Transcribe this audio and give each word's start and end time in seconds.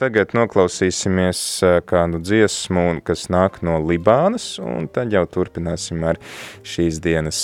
tagad 0.00 0.32
noklausīsimies 0.36 1.42
kādu 1.88 2.22
dziesmu, 2.24 3.02
kas 3.04 3.26
nāk 3.32 3.60
no 3.66 3.76
Libānas, 3.84 4.54
un 4.62 4.88
tad 4.88 5.12
jau 5.12 5.26
turpināsim 5.28 6.00
ar 6.08 6.20
šīs 6.64 7.02
dienas 7.04 7.42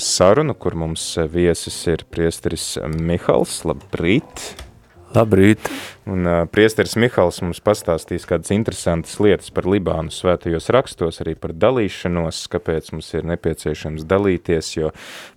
sarunu, 0.00 0.56
kur 0.56 0.78
mums 0.80 1.12
viesis 1.30 1.76
ir 1.92 2.06
priesteris 2.08 2.72
Mihals. 2.96 3.60
Labrīt! 3.68 4.50
Labrīt! 5.10 5.66
Un 6.06 6.22
uh, 6.22 6.44
priesteris 6.46 6.94
Mihals 6.98 7.40
mums 7.42 7.58
pastāstīs 7.66 8.28
kādas 8.30 8.52
interesantas 8.54 9.16
lietas 9.18 9.50
par 9.54 9.66
Libānu 9.66 10.14
svētajos 10.14 10.70
rakstos, 10.70 11.18
arī 11.24 11.34
par 11.34 11.50
dalīšanos, 11.50 12.44
kāpēc 12.52 12.92
mums 12.94 13.10
ir 13.18 13.26
nepieciešams 13.32 14.06
dalīties, 14.06 14.68
jo 14.76 14.92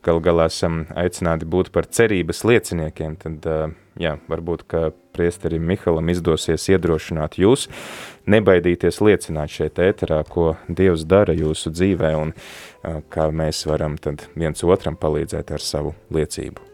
gal 0.05 0.21
galā 0.21 0.45
esam 0.51 0.83
aicināti 0.93 1.49
būt 1.49 1.73
par 1.73 1.89
cerības 1.89 2.43
lieciniekiem, 2.45 3.17
tad, 3.25 3.49
uh, 3.49 3.73
jā, 3.97 4.19
varbūt, 4.29 4.67
ka 4.69 4.91
priesterim 5.13 5.63
Mihalam 5.69 6.09
izdosies 6.13 6.65
iedrošināt 6.73 7.37
jūs, 7.41 7.67
nebaidīties 8.29 9.01
liecināt 9.03 9.53
šeit 9.53 9.81
ēterā, 9.83 10.23
ko 10.27 10.53
Dievs 10.67 11.07
dara 11.07 11.35
jūsu 11.37 11.73
dzīvē 11.73 12.13
un 12.19 12.35
kā 13.13 13.29
mēs 13.31 13.65
varam 13.69 13.97
tad 14.01 14.27
viens 14.35 14.63
otram 14.63 14.99
palīdzēt 14.99 15.55
ar 15.55 15.63
savu 15.63 15.95
liecību. 16.13 16.69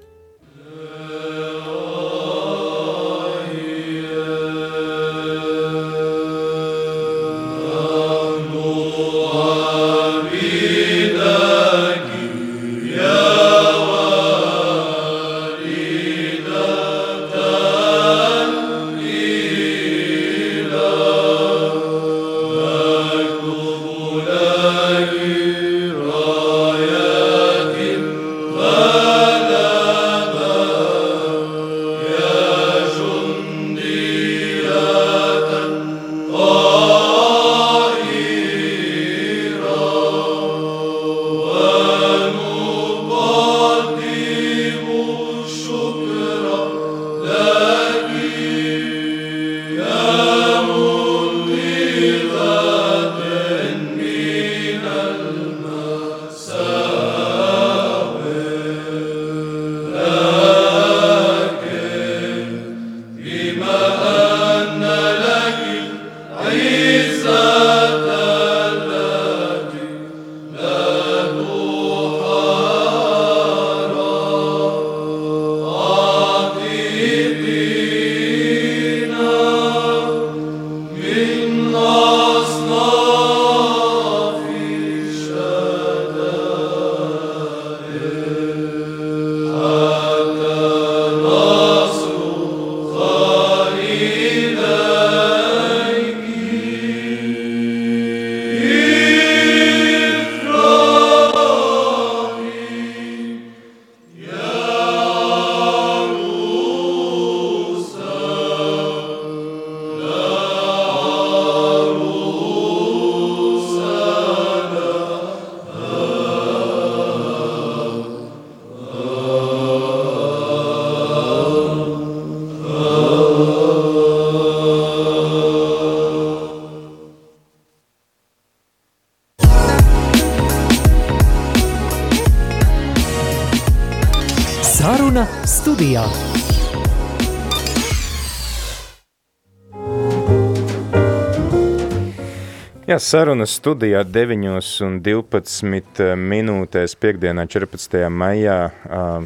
Sarunas 143.09 143.50
studijā 143.58 144.03
9 144.06 144.44
un 144.86 144.97
12 145.02 146.12
minūtēs 146.14 146.94
piekdienā 147.02 147.47
14. 147.50 148.03
maijā 148.14 148.58
uh, 148.70 149.24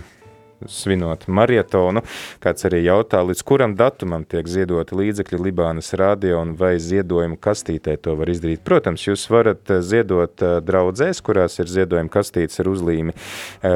svinot 0.71 1.25
marietonu. 1.27 2.03
Kāds 2.43 2.63
arī 2.69 2.79
jautā, 2.85 3.19
līdz 3.27 3.41
kuram 3.43 3.73
datumam 3.75 4.23
tiek 4.29 4.47
ziedoti 4.47 4.95
līdzekļi 4.95 5.39
Libānas 5.49 5.91
radio 5.99 6.39
un 6.45 6.53
vai 6.59 6.77
ziedojumu 6.79 7.35
kastītē 7.43 7.97
to 7.99 8.15
var 8.19 8.31
izdarīt. 8.31 8.63
Protams, 8.63 9.03
jūs 9.03 9.25
varat 9.33 9.73
ziedot 9.83 10.45
draudzēs, 10.63 11.19
kurās 11.25 11.59
ir 11.59 11.71
ziedojuma 11.73 12.13
kastītes 12.13 12.63
ar 12.63 12.71
uzlīmi 12.71 13.17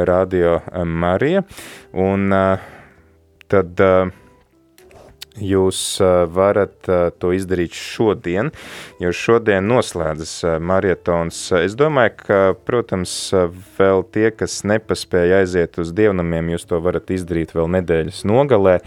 Radio 0.08 0.62
Marija. 0.88 1.44
Un 1.92 2.32
tad 3.52 3.84
jūs 5.42 5.82
varat 6.34 6.90
to 7.22 7.34
izdarīt 7.36 7.76
šodien, 7.78 8.52
jo 9.02 9.12
šodien 9.16 9.68
noslēdzas 9.70 10.60
marietons. 10.64 11.42
Es 11.60 11.76
domāju, 11.80 12.16
ka, 12.22 12.40
protams, 12.68 13.14
vēl 13.78 14.06
tie, 14.14 14.30
kas 14.36 14.62
nepaspēja 14.68 15.44
aiziet 15.44 15.78
uz 15.82 15.94
dievnamiem, 15.98 16.54
jūs 16.56 16.68
to 16.70 16.82
varat 16.84 17.14
izdarīt 17.14 17.54
vēl 17.58 17.70
nedēļas 17.80 18.24
nogalē. 18.28 18.80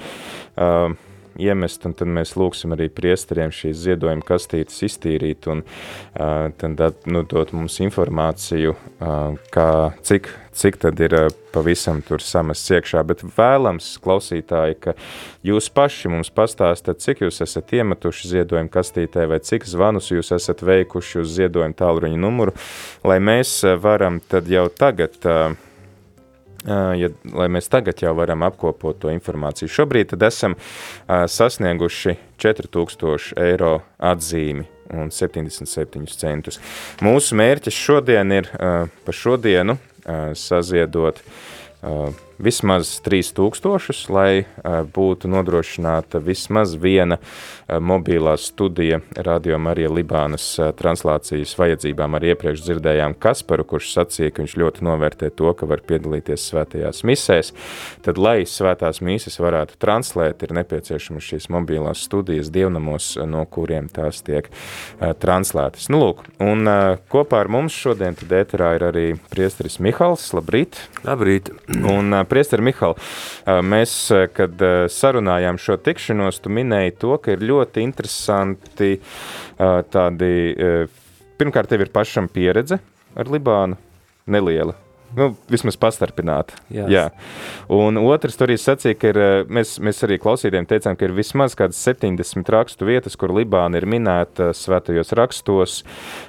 Uh, 0.60 0.98
iemest, 1.40 1.84
un 1.88 1.94
tad 1.96 2.10
mēs 2.12 2.34
lūksim 2.38 2.74
arī 2.76 2.90
priesteriem 2.92 3.52
šīs 3.54 3.78
ziedojuma 3.84 4.24
kastītes 4.26 4.82
iztīrīt 4.86 5.48
un 5.50 5.64
uh, 5.64 6.50
tad 6.60 7.06
nu, 7.10 7.24
dot 7.28 7.54
mums 7.56 7.80
informāciju, 7.82 8.74
uh, 8.76 9.38
kā, 9.54 9.68
cik, 10.06 10.30
cik 10.56 10.80
tad 10.82 11.00
ir 11.02 11.16
pavisam 11.54 12.02
tur 12.06 12.22
samests 12.22 12.70
iekšā, 12.74 13.02
bet 13.06 13.24
vēlams, 13.36 13.92
klausītāji, 14.04 14.78
ka 14.84 14.94
jūs 15.46 15.70
paši 15.74 16.12
mums 16.12 16.30
pastāstat, 16.34 17.02
cik 17.02 17.24
jūs 17.24 17.40
esat 17.46 17.74
iemetuši 17.80 18.34
ziedojumu 18.34 18.70
kastītē 18.72 19.26
vai 19.30 19.40
cik 19.44 19.66
zvanus 19.68 20.12
jūs 20.12 20.32
esat 20.36 20.62
veikuši 20.66 21.24
uz 21.24 21.34
ziedojumu 21.38 21.78
tālruņa 21.80 22.20
numuru, 22.20 22.54
lai 23.06 23.18
mēs 23.22 23.60
varam 23.82 24.20
tad 24.30 24.50
jau 24.50 24.68
tagad 24.70 25.18
uh, 25.26 25.58
ja, 26.68 27.08
lai 27.32 27.48
mēs 27.52 27.70
tagad 27.72 28.02
jau 28.02 28.12
varam 28.18 28.44
apkopot 28.44 28.98
to 29.00 29.12
informāciju. 29.12 29.70
Šobrīd 29.72 30.12
esam 30.26 30.56
uh, 30.56 31.24
sasnieguši 31.30 32.16
4000 32.40 33.32
eiro 33.40 33.78
atzīmi 33.96 34.66
un 34.96 35.12
77 35.14 36.18
centus. 36.18 36.58
Mūsu 37.04 37.38
mērķis 37.38 37.76
šodien 37.76 38.34
ir 38.34 38.50
uh, 38.52 38.90
par 39.06 39.16
šodienu 39.16 39.76
uh, 39.76 40.32
saziedot 40.36 41.22
uh, 41.22 42.10
vismaz 42.40 42.96
3000, 43.04 44.08
lai 44.12 44.44
būtu 44.94 45.28
nodrošināta 45.30 46.20
vismaz 46.24 46.74
viena 46.80 47.18
mobilā 47.68 48.36
studija 48.40 49.00
Radio 49.16 49.58
Marija 49.62 49.90
Libānas 49.92 50.46
translācijas 50.78 51.52
vajadzībām. 51.60 52.16
Arī 52.18 52.32
iepriekš 52.34 52.64
dzirdējām 52.66 53.14
Kasparu, 53.20 53.66
kurš 53.74 53.92
sacīja, 53.94 54.32
ka 54.34 54.44
viņš 54.44 54.56
ļoti 54.62 54.86
novērtē 54.88 55.30
to, 55.36 55.52
ka 55.54 55.68
var 55.70 55.84
piedalīties 55.86 56.48
svētajās 56.50 57.04
misēs. 57.06 57.52
Tad, 58.06 58.18
lai 58.20 58.42
svētās 58.48 59.02
mīsas 59.04 59.38
varētu 59.42 59.78
translēt, 59.82 60.42
ir 60.42 60.56
nepieciešamas 60.60 61.28
šīs 61.30 61.50
mobilās 61.52 62.04
studijas 62.08 62.50
dievnamos, 62.54 63.12
no 63.28 63.44
kuriem 63.46 63.90
tās 63.92 64.24
tiek 64.26 64.50
translētas. 65.22 65.90
Nu, 65.92 66.00
lūk, 66.04 66.24
un 66.42 66.66
kopā 67.12 67.44
ar 67.44 67.52
mums 67.52 67.76
šodien 67.76 68.16
ēterā 68.16 68.74
ir 68.78 68.86
arī 68.88 69.06
priesteris 69.30 69.78
Mihals. 69.82 70.30
Labrīt! 70.36 70.78
Labrīt! 71.04 71.50
Un 71.90 72.14
Priester 72.30 72.62
Mihal, 72.64 72.96
mēs, 73.66 73.94
kad 74.36 74.62
sarunājām 74.94 75.58
šo 75.60 75.78
tikšanos, 75.82 76.40
tu 76.44 76.52
minēji 76.54 76.96
to, 77.02 77.16
ka 77.22 77.34
ir 77.34 77.44
ļoti 77.50 77.84
interesanti 77.84 78.92
tādi, 79.58 80.32
pirmkārt, 81.40 81.72
tev 81.72 81.86
ir 81.86 81.92
pašam 81.94 82.30
pieredze 82.32 82.80
ar 83.18 83.32
Libānu, 83.32 83.78
neliela, 84.30 84.76
Nu, 85.16 85.32
vismaz 85.50 85.74
pastarpināt. 85.80 86.52
Jā. 86.70 86.84
Jā. 86.90 87.04
Un 87.74 87.98
otrs, 87.98 88.36
tur 88.38 88.46
arī 88.46 88.56
sacīja, 88.60 88.98
ka 88.98 89.10
ir, 89.10 89.18
eh, 89.18 89.48
mēs, 89.50 89.74
mēs 89.82 90.04
arī 90.06 90.20
klausītājiem 90.22 90.68
teicām, 90.70 90.98
ka 90.98 91.08
ir 91.08 91.14
vismaz 91.16 91.56
kādas 91.58 91.80
70 91.82 92.52
rakstu 92.54 92.86
vietas, 92.86 93.18
kur 93.18 93.34
Libāna 93.34 93.80
ir 93.80 93.88
minēta 93.90 94.52
svētajos 94.54 95.10
rakstos, 95.18 95.80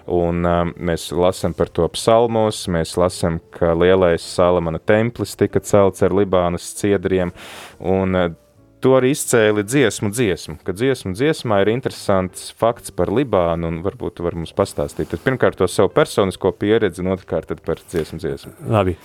un 0.10 0.46
um, 0.46 0.74
mēs 0.78 1.12
lasām 1.14 1.54
par 1.58 1.70
to 1.70 1.86
psalmos, 1.94 2.66
mēs 2.68 2.98
lasām, 2.98 3.40
ka 3.54 3.76
lielais 3.78 4.26
Salamana 4.26 4.80
templis 4.80 5.38
tika 5.38 5.62
celts 5.62 6.02
ar 6.02 6.16
Libānas 6.18 6.74
ciedriem, 6.82 7.36
un 7.80 8.36
to 8.82 8.96
arī 8.98 9.12
izcēli 9.14 9.64
dziesmu 9.66 10.10
dziesmu, 10.14 10.58
ka 10.66 10.74
dziesmu 10.76 11.14
dziesmā 11.16 11.62
ir 11.64 11.72
interesants 11.74 12.50
fakts 12.58 12.94
par 12.96 13.12
Libānu, 13.14 13.70
un 13.70 13.80
varbūt 13.86 14.18
tu 14.18 14.26
var 14.26 14.36
mums 14.38 14.54
pastāstīt. 14.58 15.12
Tad 15.12 15.24
pirmkārt 15.26 15.60
to 15.60 15.68
savu 15.70 15.92
personisko 15.94 16.54
pieredzi, 16.58 17.04
un 17.04 17.14
otrkārt 17.14 17.54
par 17.66 17.82
dziesmu 17.82 18.20
dziesmu. 18.22 18.54
Labi. 18.72 18.96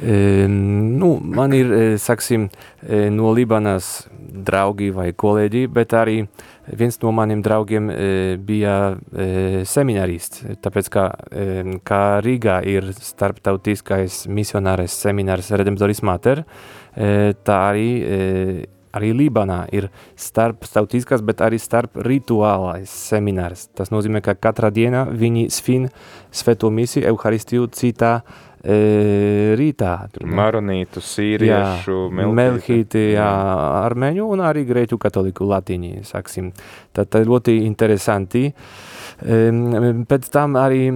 E, 0.00 0.46
nu, 0.48 1.14
man 1.22 1.56
ir, 1.56 1.72
e, 1.72 1.86
saksim, 2.00 2.48
e, 2.82 3.06
no 3.12 3.32
Libānas 3.36 4.06
draugi 4.12 4.90
vai 4.94 5.10
kolēģi, 5.16 5.64
bet 5.72 5.96
arī 5.96 6.18
viens 6.78 7.00
no 7.02 7.12
maniem 7.16 7.42
draugiem 7.44 7.88
e, 7.92 7.96
bija 8.40 8.76
seminarists, 9.68 10.44
tāpēc 10.62 10.92
kā, 10.92 11.08
kā 11.88 12.02
Rīgā 12.24 12.60
ir 12.70 12.92
starptautiskais 12.96 14.22
misionārais 14.30 14.94
seminārs 15.04 15.50
Redemptoris 15.50 16.04
Mater, 16.06 16.44
tā 16.92 17.58
arī 17.72 17.88
arī 18.96 19.12
Lībanā 19.16 19.64
ir 19.74 19.88
starptautiskas, 20.18 21.24
bet 21.24 21.42
arī 21.44 21.58
starp 21.62 21.98
rituālais 22.06 22.92
seminārs. 23.10 23.68
Tas 23.76 23.92
nozīmē, 23.94 24.22
ka 24.24 24.36
katrā 24.38 24.72
dienā 24.74 25.06
viņi 25.10 25.48
svin 25.52 25.88
svēto 26.32 26.70
misiju, 26.72 27.06
Euharistiju 27.12 27.68
citā 27.74 28.14
e, 28.62 29.56
rītā. 29.58 29.92
Maronītu, 30.22 31.02
sīriešu, 31.04 31.98
jā, 32.12 32.30
melhīti, 32.40 33.06
jā, 33.16 33.30
armeņu 33.82 34.30
un 34.36 34.44
arī 34.48 34.66
grēķu 34.68 35.00
katoliku 35.02 35.48
latīņi, 35.50 36.02
saksim. 36.08 36.52
Tad 36.92 37.22
ļoti 37.26 37.62
interesanti. 37.66 38.48
Uh, 38.52 39.01
Pēc 39.22 40.26
tam 40.34 40.56
arī 40.58 40.88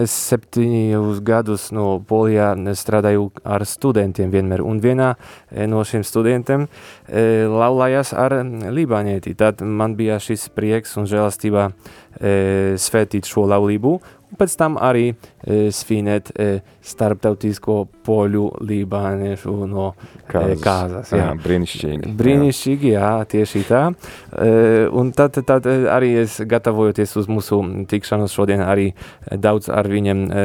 es 0.00 0.14
septiņus 0.30 1.20
gadus 1.26 1.68
no 1.76 1.98
Polijā 2.08 2.54
strādāju 2.78 3.28
ar 3.44 3.64
studentiem 3.68 4.32
vienmēr, 4.32 4.62
un 4.64 4.80
vienā 4.80 5.10
e, 5.50 5.66
no 5.68 5.82
šiem 5.84 6.04
studentiem 6.06 6.64
e, 6.64 7.44
laulājās 7.50 8.14
ar 8.16 8.38
Libānieti. 8.72 9.34
Tad 9.36 9.60
man 9.60 9.98
bija 9.98 10.16
šis 10.22 10.48
prieks 10.56 10.96
un 10.96 11.08
žēlastība 11.10 11.68
e, 11.68 12.76
svētīt 12.80 13.28
šo 13.28 13.44
laulību, 13.50 13.98
pēc 14.38 14.56
tam 14.60 14.78
arī 14.82 15.10
e, 15.10 15.68
svinēt 15.74 16.32
e, 16.32 16.48
starptautisko 16.86 17.78
poļu 18.06 18.44
lībāniešu 18.66 19.54
no 19.70 19.90
kāzas. 20.30 20.54
E, 20.54 20.62
kāzas 20.64 21.12
jā. 21.14 21.22
Jā, 21.22 21.34
brīnišķīgi. 21.44 22.14
Brīnišķīgi, 22.20 22.92
jā, 22.94 23.12
tieši 23.32 23.64
tā. 23.68 23.84
E, 24.32 24.50
un 24.92 25.12
tad, 25.16 25.38
tad 25.48 25.66
arī 25.66 26.14
es 26.22 26.38
gatavojoties 26.46 27.16
uz 27.20 27.30
mūsu 27.32 27.62
tikšanos 27.90 28.36
šodien 28.36 28.64
arī 28.66 28.90
daudz 29.32 29.70
ar 29.72 29.88
viņiem 29.90 30.26
e, 30.26 30.44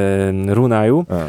runāju. 0.57 1.05
Jā. 1.09 1.25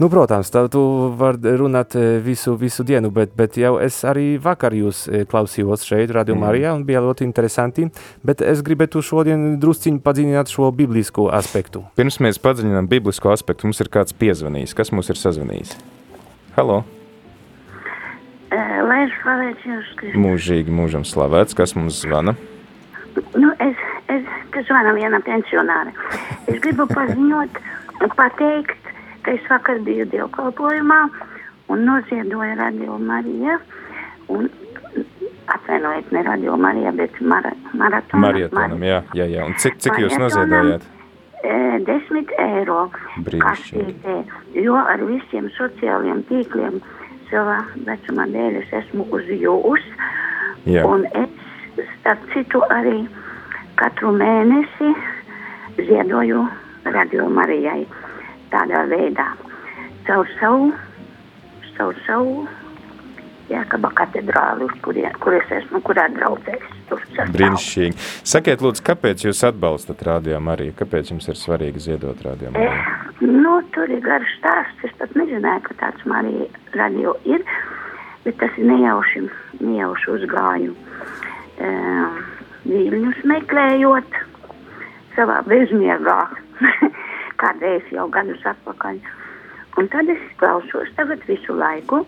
Nu, 0.00 0.08
protams, 0.08 0.48
tā 0.48 0.62
tu 0.72 0.80
var 1.20 1.36
runāt 1.36 1.92
visu, 2.24 2.54
visu 2.56 2.86
dienu, 2.88 3.10
bet, 3.12 3.34
bet 3.36 3.58
jau 3.60 3.74
es 3.84 3.98
arī 4.08 4.38
vakar 4.40 4.72
jūs 4.72 5.02
klausījos 5.28 5.84
šeit, 5.84 6.14
Radio 6.16 6.38
mm. 6.38 6.40
Marijā, 6.40 6.70
un 6.72 6.86
bija 6.88 7.02
ļoti 7.04 7.26
interesanti, 7.26 7.84
bet 8.24 8.40
es 8.40 8.62
gribētu 8.64 9.02
šodien 9.04 9.58
drusciņi 9.60 10.00
padziļināt 10.00 10.48
šo 10.48 10.70
biblisko 10.72 11.26
aspektu. 11.36 11.84
Pirms 12.00 12.16
mēs 12.24 12.40
padziļinām 12.40 12.88
biblisko 12.88 13.34
aspektu, 13.34 13.68
mums 13.68 13.84
ir 13.84 13.92
kāds 13.92 14.16
piezvanījis. 14.16 14.72
Kas 14.78 14.88
mums 14.96 15.12
ir 15.12 15.20
sazvanījis? 15.20 15.76
Halo! 16.56 16.80
Lai 18.50 19.02
ir 19.04 19.12
slavēts 19.20 19.68
Jēzus 19.68 19.94
Kristus. 20.00 20.20
Mūžīgi 20.24 20.72
mūžam 20.80 21.04
slavēts. 21.04 21.54
Kas 21.58 21.76
mums 21.76 22.00
zvana? 22.06 22.32
Nu, 23.36 23.52
es, 23.60 23.84
es, 24.08 24.32
kas 24.56 24.64
zvana 24.64 24.96
viena 24.96 25.20
pensionāra. 25.28 25.92
Es 26.48 26.56
gribu 26.64 26.88
paziņot, 26.88 27.60
pateikt, 28.16 28.89
ka 29.24 29.34
es 29.36 29.44
vakar 29.50 29.80
biju 29.86 30.06
dievkalpojumā 30.12 31.00
un 31.70 31.84
noziedoju 31.86 32.56
Radio 32.58 32.98
Marija 32.98 33.58
un 34.28 34.48
atvainojiet, 35.46 36.12
ne 36.12 36.22
Radio 36.22 36.56
Marija, 36.56 36.92
bet 36.92 37.20
mara, 37.20 37.52
maratonam. 37.72 38.24
Maratonam, 38.26 38.82
jā, 38.86 39.02
jā, 39.18 39.26
jā. 39.30 39.46
Un 39.46 39.56
cik, 39.58 39.78
cik 39.82 39.98
jūs 40.04 40.16
noziedojāt? 40.20 40.86
E, 41.40 41.54
desmit 41.86 42.32
eiro 42.38 42.84
kastītē, 43.26 44.16
jo 44.60 44.76
ar 44.76 45.02
visiem 45.08 45.48
sociālajiem 45.56 46.20
tīkliem 46.28 46.80
savā 47.30 47.60
vecumā 47.86 48.26
dēļ 48.34 48.60
es 48.60 48.74
esmu 48.82 49.06
uz 49.16 49.30
jūs. 49.32 49.86
Jā. 50.68 50.84
Un 50.86 51.06
es, 51.16 51.86
starp 52.00 52.26
citu, 52.34 52.62
arī 52.68 53.06
katru 53.80 54.12
mēnesi 54.12 54.92
ziedoju 55.80 56.44
Radio 56.92 57.28
Marijai 57.32 57.86
tādā 58.52 58.84
veidā. 58.90 59.28
Caur 60.06 60.28
savu, 60.38 60.72
caur 61.76 62.02
savu 62.06 62.48
Jēkaba 63.50 63.90
katedrāli, 63.98 64.68
uz 64.68 64.76
kurien, 64.84 65.14
kur 65.22 65.34
es 65.34 65.48
esmu, 65.50 65.80
kurā 65.82 66.04
draudzēs. 66.14 66.66
Brīnišķīgi. 67.34 67.96
Sakiet, 68.26 68.62
lūdzu, 68.62 68.82
kāpēc 68.86 69.24
jūs 69.26 69.42
atbalstat 69.46 70.04
Radio 70.06 70.38
Mariju? 70.42 70.76
Kāpēc 70.78 71.10
jums 71.10 71.26
ir 71.30 71.38
svarīgi 71.38 71.82
ziedot 71.82 72.22
Mariju? 72.22 72.52
Eh, 72.54 72.92
nu, 73.26 73.56
tur 73.74 73.90
ir 73.90 74.02
garš 74.06 74.36
stāsts. 74.38 74.86
Es 74.86 74.94
pat 75.02 75.14
nezināju, 75.18 75.64
ka 75.66 75.78
tāds 75.82 76.06
Marija 76.06 76.46
radio 76.78 77.16
ir, 77.26 77.42
bet 78.22 78.38
tas 78.42 78.54
ir 78.58 78.70
nejauši, 78.70 79.26
nejauši 79.58 80.14
uzgāju. 80.14 80.76
Eh, 81.58 82.20
Viļņus 82.70 83.22
meklējot 83.24 84.18
savā 85.16 85.40
bezmiegā. 85.50 86.20
kādreiz 87.40 87.86
jau 87.94 88.06
gadus 88.12 88.44
atpakaļ. 88.52 89.00
Un 89.80 89.88
tad 89.92 90.10
es 90.12 90.22
klausos 90.40 90.90
tagad 90.98 91.22
visu 91.28 91.54
laiku, 91.56 92.02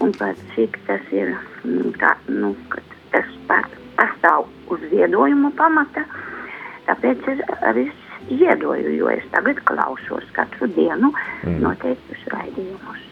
un 0.00 0.12
par 0.18 0.38
cik 0.54 0.78
tas 0.86 1.02
ir, 1.14 1.34
mm, 1.64 1.96
tā, 2.00 2.14
nu, 2.30 2.54
tas 3.10 3.28
pastāv 3.48 4.46
uz 4.70 4.86
ziedojumu 4.92 5.50
pamata, 5.58 6.06
tāpēc 6.86 7.28
es 7.34 7.44
arī 7.60 7.88
ziedoju, 8.30 8.94
jo 8.96 9.10
es 9.12 9.26
tagad 9.34 9.60
klausos 9.68 10.26
katru 10.36 10.70
dienu 10.76 11.12
mm. 11.12 11.60
noteiktus 11.64 12.26
raidījumus. 12.32 13.06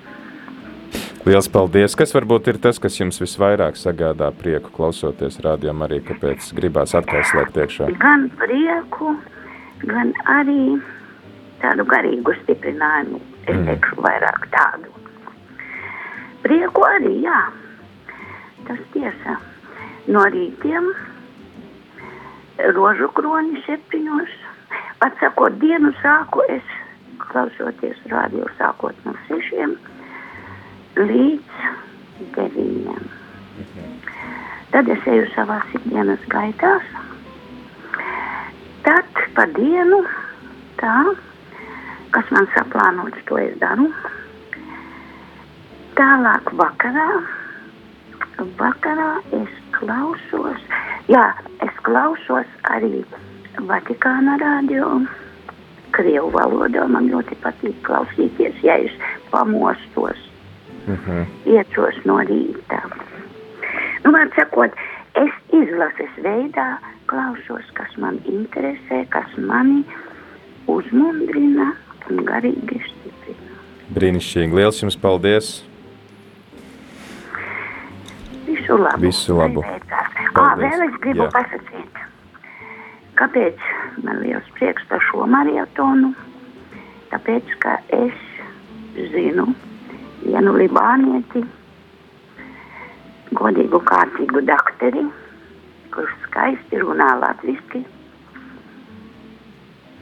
Liels 1.28 1.48
paldies! 1.52 1.96
Kas 1.98 2.14
varbūt 2.14 2.46
ir 2.48 2.60
tas, 2.62 2.78
kas 2.80 2.94
jums 2.96 3.18
visvairāk 3.20 3.76
sagādā 3.76 4.30
prieku 4.38 4.70
klausoties 4.72 5.40
rādījumā 5.44 5.88
arī, 5.88 5.98
kāpēc 6.06 6.52
gribās 6.56 6.94
atkal 6.96 7.26
slēgt 7.28 7.58
iekšā? 7.58 7.90
Gan 8.00 8.28
prieku, 8.38 9.12
gan 9.82 10.14
arī 10.38 10.78
tādu 11.62 11.86
garīgu 11.88 12.34
stiprinājumu, 12.42 13.20
es 13.46 13.54
mm. 13.56 13.66
teikšu 13.68 14.02
vairāk 14.04 14.48
tādu. 14.54 14.92
Prieku 16.44 16.84
arī, 16.86 17.14
jā, 17.24 17.38
tas 18.68 18.82
tiesa. 18.94 19.38
No 20.08 20.22
rītiem 20.32 20.86
rožu 22.76 23.10
kroni 23.16 23.60
septiņos, 23.66 24.30
atsakot 25.04 25.58
dienu 25.62 25.92
sāku 26.02 26.44
es, 26.48 26.74
klausoties 27.28 27.98
rādio 28.12 28.46
sākot 28.58 28.96
no 29.04 29.14
sešiem, 29.26 29.74
līdz 30.98 32.32
deviņiem. 32.36 33.10
Tad 34.72 34.90
es 34.92 35.06
eju 35.08 35.28
savās 35.34 35.76
ikdienas 35.78 36.24
gaitās, 36.32 36.88
tad 38.86 39.22
pa 39.36 39.46
dienu 39.56 40.02
tā 40.80 40.96
kas 42.10 42.30
man 42.30 42.48
saplānots, 42.54 43.20
to 43.28 43.38
es 43.40 43.54
daru. 43.62 43.88
Tālāk 45.98 46.52
vakarā, 46.60 47.06
vakarā 48.60 49.08
es 49.40 49.54
klausos, 49.74 50.68
jā, 51.10 51.24
es 51.66 51.80
klausos 51.86 52.60
arī 52.70 53.02
Vatikāna 53.58 54.36
radio, 54.38 55.00
Krievu 55.96 56.30
valodā. 56.30 56.84
Man 56.86 57.08
ļoti 57.10 57.34
patīk 57.42 57.80
klausīties, 57.82 58.60
ja 58.62 58.76
es 58.78 58.94
pamostos, 59.32 60.20
uh 60.86 60.92
mhm. 60.92 61.00
-huh. 61.10 61.24
iecos 61.56 61.98
no 62.04 62.20
rīta. 62.22 62.82
Nu, 64.04 64.12
var 64.12 64.30
sakot, 64.36 64.70
es 65.14 65.32
izlases 65.52 66.14
veidā 66.22 66.78
klausos, 67.06 67.66
kas 67.74 67.96
man 67.96 68.20
interesē, 68.24 69.04
kas 69.10 69.36
mani 69.36 69.84
uzmundrina 70.66 71.72
un 72.08 72.24
garīgi 72.28 72.82
stiprina. 72.88 73.58
Brīnišķīgi. 73.96 74.58
Liels 74.58 74.82
jums 74.84 74.98
paldies! 75.00 75.58
labu. 78.76 79.00
Visu 79.00 79.36
labu. 79.36 79.64
Ā, 80.38 80.44
vēl 80.60 80.84
es 80.86 80.96
gribu 81.02 81.26
Jā. 81.26 81.30
pasakīt, 81.34 82.00
kāpēc 83.18 83.62
man 84.04 84.20
liels 84.22 84.48
prieks 84.58 84.84
par 84.90 85.02
šo 85.08 85.26
marietonu. 85.26 86.12
Tāpēc, 87.08 87.54
ka 87.62 87.78
es 87.96 88.16
zinu 89.14 89.48
vienu 90.20 90.52
libānieti, 90.58 91.44
godīgu, 93.38 93.80
kārtīgu 93.88 94.44
dakteri, 94.44 95.06
kurš 95.94 96.12
skaisti 96.26 96.82
runā 96.84 97.14
latviski. 97.22 97.84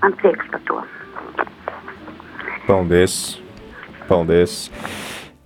Man 0.02 0.18
prieks 0.18 0.50
par 0.50 0.66
to. 0.66 0.82
Paldies! 2.66 3.36
Paldies! 4.08 4.54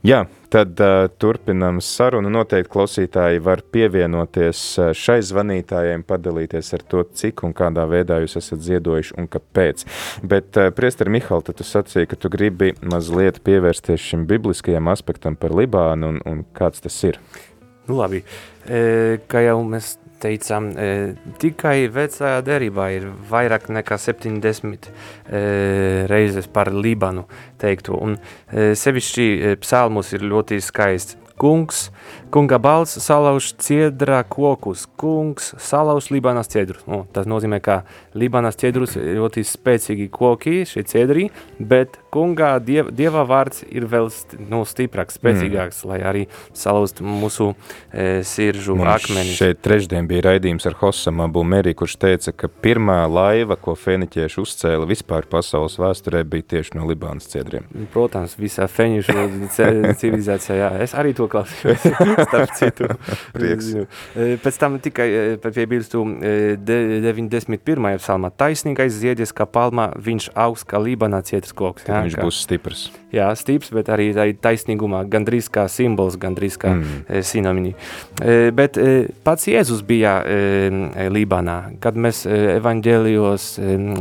Jā, 0.00 0.22
tad 0.48 0.80
uh, 0.80 1.02
turpinām 1.20 1.82
sarunu. 1.84 2.30
Noteikti 2.32 2.70
klausītāji 2.72 3.42
var 3.44 3.60
pievienoties 3.74 4.62
uh, 4.80 4.88
šai 4.96 5.18
zvanītājiem, 5.28 6.06
padalīties 6.08 6.72
ar 6.78 6.86
to, 6.88 7.04
cik 7.20 7.44
un 7.44 7.52
kādā 7.56 7.84
veidā 7.90 8.22
jūs 8.22 8.38
esat 8.40 8.64
ziedojuši 8.64 9.18
un 9.20 9.28
kāpēc. 9.28 9.84
Bet, 10.24 10.48
uh, 10.56 10.70
Priester 10.72 11.12
Mihal, 11.12 11.44
tu 11.44 11.60
sacīji, 11.60 12.08
ka 12.08 12.16
tu 12.16 12.32
gribi 12.32 12.72
mazliet 12.80 13.42
pievērsties 13.44 14.00
šim 14.00 14.24
bibliskajam 14.30 14.88
aspektam 14.88 15.36
par 15.36 15.52
Libānu 15.60 16.14
un, 16.14 16.24
un 16.24 16.42
kāds 16.56 16.80
tas 16.80 16.96
ir. 17.04 17.20
Nu, 17.90 17.98
labi, 17.98 18.22
e, 18.64 19.18
kā 19.28 19.44
jau 19.44 19.60
mēs 19.66 19.98
teicām, 20.22 20.70
e, 20.74 20.88
tikai 21.42 21.88
vecajā 21.92 22.40
derībā 22.46 22.90
ir 22.96 23.08
vairāk 23.30 23.68
nekā 23.72 23.98
70 24.00 24.90
e, 24.90 25.42
reizes 26.10 26.50
par 26.52 26.72
Libanu 26.72 27.26
teikto, 27.60 27.96
un 28.00 28.16
e, 28.16 28.72
sevišķi 28.78 29.28
e, 29.30 29.54
psalmus 29.62 30.14
ir 30.16 30.26
ļoti 30.26 30.60
skaists. 30.64 31.19
Kungs, 31.40 31.87
kunga 32.28 32.59
balss 32.61 33.00
salauž 33.00 33.54
ciedrā 33.64 34.20
kokus, 34.28 34.85
kungs 35.00 35.54
salauž 35.56 36.11
Libānas 36.12 36.50
ciedrus. 36.52 36.82
Nu, 36.85 37.06
tas 37.14 37.25
nozīmē, 37.30 37.62
ka 37.64 37.80
Libānas 38.12 38.59
ciedrus 38.61 38.99
ir 38.99 39.14
ļoti 39.16 39.44
spēcīgi 39.49 40.11
koki, 40.12 40.66
šie 40.68 40.85
ciedri, 40.85 41.30
bet 41.56 41.97
kungā 42.12 42.52
diev, 42.61 42.90
dieva 42.92 43.23
vārds 43.25 43.62
ir 43.70 43.87
vēl 43.88 44.11
st, 44.12 44.37
nu, 44.50 44.62
stiprāks, 44.68 45.16
spēcīgāks, 45.16 45.80
mm. 45.80 45.90
lai 45.90 45.99
arī 46.11 46.26
salauztu 46.56 47.06
mūsu 47.06 47.52
e, 47.88 48.20
siržu 48.26 48.76
Mums 48.76 48.92
akmeni. 48.99 49.32
Šeit 49.38 49.62
trešdien 49.64 50.11
bija 50.11 50.26
raidījums 50.28 50.68
ar 50.68 50.76
Hosam 50.82 51.23
Abu 51.25 51.47
Meri, 51.47 51.73
kurš 51.78 51.97
teica, 52.02 52.35
ka 52.37 52.50
pirmā 52.50 52.99
laiva, 53.09 53.56
ko 53.56 53.76
feniķieši 53.78 54.42
uzcēla 54.44 54.90
vispār 54.90 55.28
pasaules 55.30 55.78
vēsturē, 55.80 56.23
bija 56.28 56.50
tieši 56.56 56.76
no 56.76 56.88
Libānas 56.90 57.30
ciedriem. 57.32 57.64
Protams, 57.94 58.37
visā 58.40 58.68
fenišu 58.70 59.16
civilizācijā, 59.54 60.59
jā. 60.61 60.70
Es 60.85 60.97
arī 60.99 61.14
to 61.16 61.29
klausījos, 61.30 61.84
starp 62.28 62.54
citu. 62.58 62.88
Prieks. 63.37 63.70
E, 64.14 64.37
pēc 64.42 64.58
tam 64.60 64.78
tikai 64.82 65.08
piebilstu 65.42 66.02
91. 66.66 67.90
psalmā 68.00 68.32
taisnīgais 68.34 68.94
ziedies, 68.96 69.34
kā 69.37 69.46
palmā 69.49 69.90
viņš 70.00 70.30
augsts 70.34 70.68
kā 70.70 70.80
Libānā 70.82 71.22
cietras 71.26 71.54
koks. 71.56 71.87
Jā, 71.88 72.02
viņš 72.06 72.18
kā, 72.18 72.26
būs 72.26 72.40
stiprs. 72.46 72.87
Jā, 73.14 73.30
stiprs, 73.38 73.72
bet 73.75 73.90
arī 73.92 74.10
taisnīgumā, 74.38 75.04
gandrīz 75.10 75.50
kā 75.52 75.66
simbols, 75.70 76.18
gandrīz 76.20 76.58
kā 76.60 76.75
mm. 76.76 77.04
e, 77.06 77.22
sinonimi. 77.26 77.75
E, 78.20 78.38
bet 78.56 78.78
pats 79.26 79.49
Jēzus 79.50 79.82
bija 79.87 80.18
Libānā, 81.10 81.58
kad 81.82 81.99
mēs 81.99 82.25
evaņģēlijos 82.30 83.52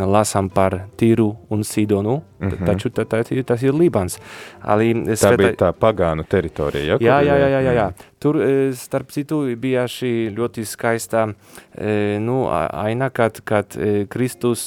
lasām 0.09 0.49
par 0.53 0.77
Tīru 0.99 1.31
un 1.49 1.63
Sidonu, 1.63 2.19
mm 2.39 2.49
-hmm. 2.49 2.65
taču 2.65 2.89
tā, 2.89 3.05
tā, 3.05 3.43
tas 3.43 3.63
ir 3.63 3.73
Libāns. 3.73 4.19
Ali, 4.61 4.93
tā 4.93 5.15
svētā... 5.15 5.37
bija 5.37 5.53
tā 5.53 5.71
pagānu 5.73 6.23
teritorija, 6.23 6.85
ja? 6.85 6.97
Jā, 6.99 7.18
jā, 7.25 7.35
jā, 7.39 7.47
jā, 7.53 7.59
jā, 7.67 7.73
jā. 7.77 7.87
Tur, 8.19 8.41
e, 8.41 8.73
starp 8.75 9.13
citu, 9.15 9.37
bija 9.55 9.85
šī 9.87 10.09
ļoti 10.35 10.65
skaistā 10.67 11.21
e, 11.29 12.17
nu, 12.19 12.41
aina, 12.51 13.07
kad, 13.15 13.39
kad 13.47 13.77
e, 13.79 14.03
Kristus 14.11 14.65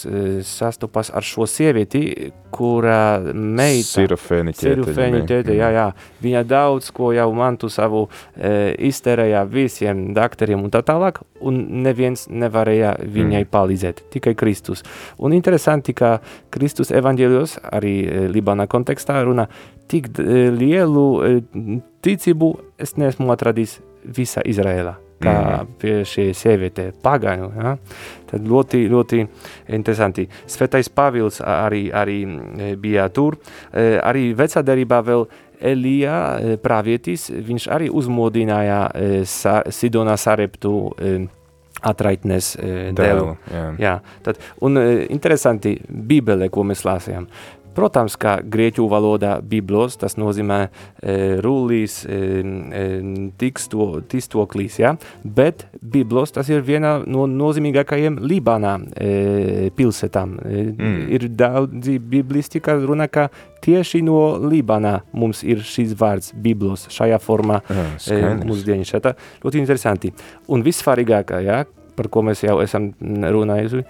sastopas 0.49 1.11
ar 1.12 1.26
šo 1.26 1.44
sievieti, 1.44 2.32
kura 2.52 3.21
meita... 3.21 3.90
Sirofēniķēte. 4.56 5.52
Jā, 5.59 5.68
jā. 5.76 5.85
Viņa 6.25 6.42
daudz, 6.49 6.88
ko 6.97 7.11
jau 7.12 7.28
mantu 7.37 7.68
savu 7.73 8.06
izterēja 8.37 9.44
visiem 9.49 10.11
dakteriem 10.16 10.64
un 10.64 10.73
tā 10.73 10.82
tālāk, 10.85 11.21
un 11.40 11.61
neviens 11.85 12.26
nevarēja 12.28 12.94
viņai 13.04 13.44
mm. 13.44 13.52
palīdzēt, 13.52 14.04
tikai 14.16 14.37
Kristus. 14.37 14.85
Un 15.21 15.37
interesanti, 15.37 15.97
ka 15.97 16.18
Kristus 16.52 16.92
evaņģēlijos, 16.92 17.59
arī 17.73 17.97
Libāna 18.32 18.68
kontekstā, 18.68 19.21
runā 19.25 19.49
tik 19.92 20.12
lielu 20.21 21.09
ticību 22.02 22.52
es 22.82 22.97
neesmu 22.99 23.28
atradis 23.42 23.80
visā 24.02 24.42
Izrēlā, 24.46 24.94
kā 25.22 25.34
mm. 25.66 26.02
šī 26.06 26.28
sieviete 26.34 26.88
pagāju. 27.02 27.50
Ja? 27.58 27.75
Tad 28.30 28.46
ļoti, 28.46 28.84
ļoti 28.90 29.22
interesanti. 29.75 30.28
Svētais 30.50 30.90
Pāvils 30.94 31.40
arī, 31.42 31.88
arī 31.94 32.22
bija 32.80 33.08
tur. 33.14 33.38
Arī 33.75 34.30
vecā 34.38 34.62
derībā 34.66 35.02
vēl 35.06 35.26
Elija 35.62 36.16
pravietis, 36.62 37.28
viņš 37.30 37.68
arī 37.70 37.90
uzmodināja 37.90 38.80
Sidonā 39.70 40.16
sareptu 40.18 40.75
atraitnes 41.82 42.56
dēlu. 42.94 43.32
Jā. 43.50 43.62
Jā, 43.82 43.96
tad, 44.26 44.38
un 44.62 44.78
interesanti 44.82 45.76
Bībele, 45.87 46.50
ko 46.50 46.66
mēs 46.66 46.82
lasījām. 46.87 47.26
Protams, 47.76 48.17
kā 48.21 48.37
grieķu 48.45 48.87
valodā 48.91 49.37
biblos, 49.41 49.97
tas 50.00 50.19
nozīmē 50.21 50.59
e, 50.67 51.17
rullīs, 51.45 52.02
e, 52.05 52.19
e, 52.43 52.85
tiksto, 53.41 53.88
tistoklīs, 54.12 54.79
ja? 54.83 54.95
bet 55.25 55.67
biblos 55.81 56.35
tas 56.35 56.50
ir 56.52 56.64
viena 56.67 56.99
no 57.07 57.26
nozīmīgākajiem 57.31 58.21
Libānā 58.23 58.76
e, 58.97 59.71
pilsētām. 59.76 60.37
E, 60.45 60.64
mm. 60.73 61.02
Ir 61.17 61.29
daudzi 61.38 61.99
biblisti, 61.99 62.62
kas 62.64 62.85
runā, 62.88 63.09
ka 63.12 63.29
tieši 63.64 64.02
no 64.07 64.21
Libānā 64.43 64.99
mums 65.17 65.43
ir 65.47 65.62
šis 65.67 65.95
vārds 65.99 66.33
biblos 66.35 66.88
šajā 66.93 67.21
formā 67.23 67.62
Jā, 67.69 67.87
e, 68.17 68.35
mūsdienī. 68.43 68.88
Tā 69.02 69.14
ļoti 69.43 69.62
interesanti. 69.62 70.12
Un 70.52 70.64
vissvarīgākā, 70.67 71.41
ja, 71.47 71.62
par 71.97 72.09
ko 72.12 72.23
mēs 72.26 72.43
jau 72.45 72.59
esam 72.64 72.91
runājuši, 73.00 73.83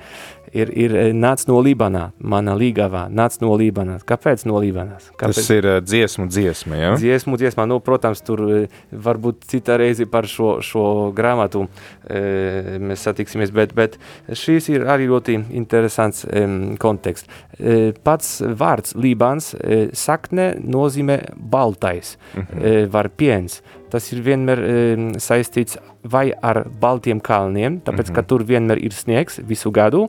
ir, 0.52 0.70
ir 0.76 0.94
eh, 0.96 1.10
nāc 1.16 1.44
no 1.48 1.58
Libanā, 1.64 2.10
mana 2.18 2.54
līgavā, 2.58 3.06
nāc 3.12 3.38
no 3.42 3.54
Libanās. 3.58 4.04
Kāpēc 4.08 4.44
no 4.48 4.60
Libanās? 4.62 5.08
Kāpēc? 5.18 5.40
Tas 5.40 5.50
ir 5.54 5.68
uh, 5.68 5.78
dziesmu 5.84 6.28
dziesma, 6.30 6.78
ja? 6.78 6.92
Dziesmu 7.00 7.38
dziesmā, 7.40 7.66
nu, 7.70 7.80
protams, 7.84 8.22
tur 8.26 8.44
uh, 8.46 8.80
varbūt 8.92 9.46
cita 9.50 9.78
reizi 9.80 10.06
par 10.10 10.28
šo, 10.30 10.54
šo 10.64 10.86
grāmatu 11.16 11.64
uh, 11.66 12.72
mēs 12.82 13.06
satiksimies, 13.08 13.52
bet, 13.54 13.74
bet 13.78 13.98
šīs 14.28 14.70
ir 14.72 14.86
arī 14.92 15.08
ļoti 15.10 15.38
interesants 15.58 16.26
um, 16.28 16.74
konteksts. 16.80 17.28
Uh, 17.58 17.90
pats 18.04 18.40
vārds 18.42 18.96
Libans 18.98 19.52
uh, 19.56 19.88
sakne 19.96 20.52
nozīmē 20.62 21.22
baltais, 21.36 22.16
uh 22.36 22.42
-huh. 22.42 22.58
uh, 22.58 22.92
var 22.92 23.08
piens, 23.16 23.62
tas 23.92 24.06
ir 24.14 24.22
vienmēr 24.24 24.62
um, 24.64 25.08
saistīts 25.20 25.76
vai 26.08 26.30
ar 26.32 26.64
baltiem 26.80 27.20
kalniem, 27.20 27.80
tāpēc, 27.84 28.08
mm 28.08 28.14
-hmm. 28.14 28.16
ka 28.16 28.28
tur 28.28 28.44
vienmēr 28.48 28.80
ir 28.80 28.96
sniegs 28.96 29.40
visu 29.44 29.70
gadu, 29.70 30.08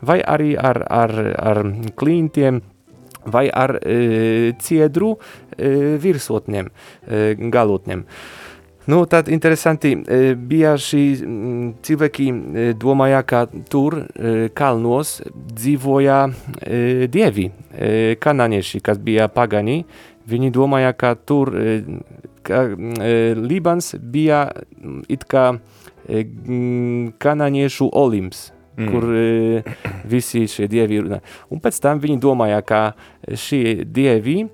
vai 0.00 0.20
arī 0.22 0.54
ar, 0.56 0.84
ar, 0.88 1.12
ar 1.38 1.62
klīntiem, 1.98 2.62
vai 3.24 3.48
ar 3.50 3.78
e, 3.80 4.52
ciedru 4.60 5.16
e, 5.56 5.96
virsotņiem, 6.00 6.70
e, 7.08 7.34
galotņiem. 7.50 8.04
Nu, 8.86 9.06
tad 9.06 9.28
interesanti 9.32 9.94
e, 9.96 10.34
bija 10.36 10.74
šī 10.76 11.02
cilvēki 11.84 12.26
e, 12.28 12.64
domāja, 12.76 13.22
ka 13.24 13.46
tur 13.72 13.96
e, 13.96 14.34
kalnos 14.52 15.16
dzīvoja 15.32 16.18
e, 16.28 16.80
dievi, 17.08 17.46
e, 17.48 17.92
kanānieši, 18.20 18.82
kas 18.84 19.00
bija 19.00 19.30
pagani, 19.32 19.78
viņi 20.28 20.52
domāja, 20.52 20.92
ka 21.00 21.14
tur 21.16 21.54
e, 21.56 21.78
ka 22.44 22.66
e, 22.68 23.14
Libans 23.40 23.94
bija 23.96 24.44
it 25.08 25.24
kā 25.32 25.46
e, 26.04 26.26
kanāniešu 27.24 27.88
olimps, 27.88 28.50
mm. 28.76 28.92
kur 28.92 29.08
e, 29.16 29.64
visi 30.12 30.44
šie 30.50 30.68
dievi 30.68 31.00
runā. 31.06 31.22
Un 31.48 31.64
pēc 31.64 31.80
tam 31.80 32.04
viņi 32.04 32.20
domāja, 32.20 32.60
ka 32.60 32.82
šie 33.32 33.80
dievi 33.88 34.42
e, 34.44 34.48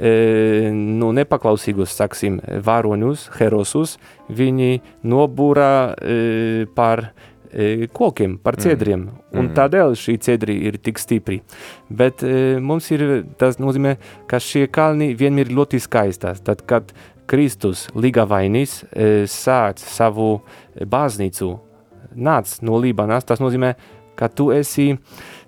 nu, 0.00 1.12
nepaklausīgus, 1.14 1.94
saksim, 1.94 2.40
varoņus, 2.66 3.28
herosus, 3.38 3.96
viņi 4.28 4.80
nobūrā 5.06 5.94
e, 5.94 6.66
par 6.74 7.06
e, 7.52 7.86
kokiem, 7.94 8.38
par 8.42 8.58
mm. 8.58 9.38
un 9.38 9.46
mm. 9.46 9.54
tādēļ 9.54 9.96
šī 9.98 10.16
ciedri 10.24 10.58
ir 10.68 10.78
tik 10.82 10.98
stipri. 10.98 11.40
Bet 11.88 12.24
e, 12.26 12.58
mums 12.60 12.90
ir, 12.90 13.24
tas 13.38 13.60
nozīmē, 13.62 13.96
ka 14.30 14.42
šie 14.42 14.66
kalni 14.72 15.12
vienmēr 15.14 15.50
ir 15.50 15.58
ļoti 15.60 15.82
skaistās, 15.84 16.42
tad, 16.44 16.64
kad 16.66 16.94
Kristus 17.30 17.88
Ligavainis 17.94 18.82
e, 18.90 19.26
sāc 19.30 19.80
savu 19.80 20.40
baznīcu, 20.74 21.54
nāc 22.14 22.58
no 22.66 22.80
Lībanās, 22.82 23.26
tas 23.26 23.40
nozīmē, 23.42 23.74
ka 24.14 24.28
tu 24.30 24.50
esi 24.54 24.92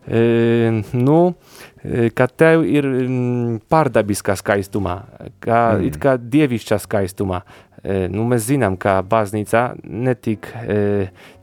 nu, 0.06 1.20
ka 2.14 2.26
tev 2.30 2.64
ir 2.66 2.88
pārdabiskā 3.70 4.36
skaistumā, 4.38 4.96
kā, 5.42 5.60
mm. 5.76 5.86
it 5.88 6.00
kā 6.02 6.16
dievišķā 6.20 6.80
skaistumā. 6.82 7.42
Nu, 8.10 8.24
mēs 8.26 8.48
zinām, 8.48 8.74
ka 8.80 8.98
baznīca 9.06 9.68
netik 9.84 10.48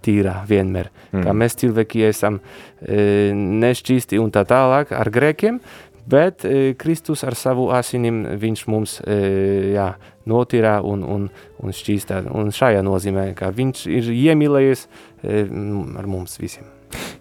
tīra 0.04 0.42
vienmēr, 0.50 0.90
mm. 1.14 1.24
ka 1.24 1.36
mēs 1.36 1.56
cilvēki 1.62 2.04
esam 2.10 2.42
nešķīsti 2.84 4.20
un 4.20 4.34
tā 4.34 4.44
tālāk 4.50 4.92
ar 4.96 5.12
grēkiem, 5.14 5.62
bet 6.10 6.44
Kristus 6.80 7.24
ar 7.24 7.38
savu 7.40 7.70
asinim 7.72 8.26
viņš 8.42 8.68
mums 8.68 9.00
jā, 9.06 9.94
notīrā 10.28 10.78
un, 10.84 11.08
un, 11.08 11.28
un 11.64 11.76
šķīstā. 11.80 12.26
Un 12.36 12.52
šajā 12.56 12.84
nozīmē, 12.84 13.30
ka 13.40 13.54
viņš 13.56 13.88
ir 13.88 14.14
iemīlējies 14.18 14.88
ar 15.24 16.10
mums 16.10 16.40
visiem. 16.42 16.73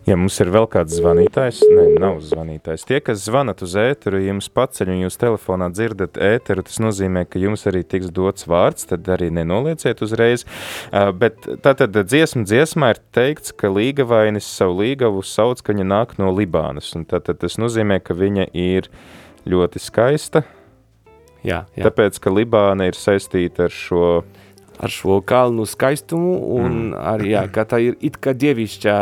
Ja 0.09 0.17
mums 0.19 0.37
ir 0.43 0.50
vēl 0.52 0.67
kāds 0.71 0.97
zvanītājs, 0.99 1.61
ne, 1.71 1.85
nav 2.02 2.21
zvanītājs. 2.26 2.87
Tie, 2.88 2.99
kas 3.05 3.23
zvanat 3.26 3.62
uz 3.62 3.76
ēteru, 3.79 4.21
jums 4.23 4.49
paceļ 4.52 4.93
un 4.95 5.02
jūs 5.05 5.19
telefonā 5.21 5.69
dzirdat 5.73 6.19
ēteru, 6.19 6.64
tas 6.67 6.81
nozīmē, 6.83 7.25
ka 7.31 7.43
jums 7.43 7.67
arī 7.71 7.85
tiks 7.87 8.11
dots 8.14 8.49
vārds, 8.50 8.88
tad 8.91 9.07
arī 9.14 9.31
nenolieciet 9.35 10.02
uzreiz. 10.02 10.47
Uh, 10.91 11.11
bet 11.17 11.47
tātad 11.64 11.95
dziesma 11.95 12.47
dziesmā 12.49 12.95
ir 12.97 13.02
teikts, 13.14 13.55
ka 13.55 13.71
līgavainis 13.73 14.49
savu 14.49 14.81
līgavu 14.83 15.23
sauc, 15.26 15.62
ka 15.62 15.76
viņa 15.76 15.87
nāk 15.95 16.17
no 16.23 16.33
Libānas, 16.35 16.91
un 16.99 17.07
tātad 17.09 17.43
tas 17.45 17.61
nozīmē, 17.62 18.02
ka 18.02 18.19
viņa 18.19 18.50
ir 18.59 18.91
ļoti 19.49 19.83
skaista, 19.83 20.45
Jā, 21.43 21.64
jā. 21.75 21.88
tāpēc, 21.88 22.19
ka 22.23 22.31
Libāna 22.31 22.87
ir 22.91 22.99
saistīta 22.99 23.67
ar 23.67 23.75
šo 23.75 24.07
ar 24.82 24.90
šo 24.90 25.20
kalnu 25.26 25.64
skaistumu, 25.68 26.32
un 26.56 26.72
mm. 26.72 26.94
arī, 27.12 27.28
jā, 27.36 27.42
ka 27.54 27.64
tā 27.70 27.78
ir 27.84 27.98
it 28.02 28.18
kā 28.22 28.34
dievišķā, 28.34 28.96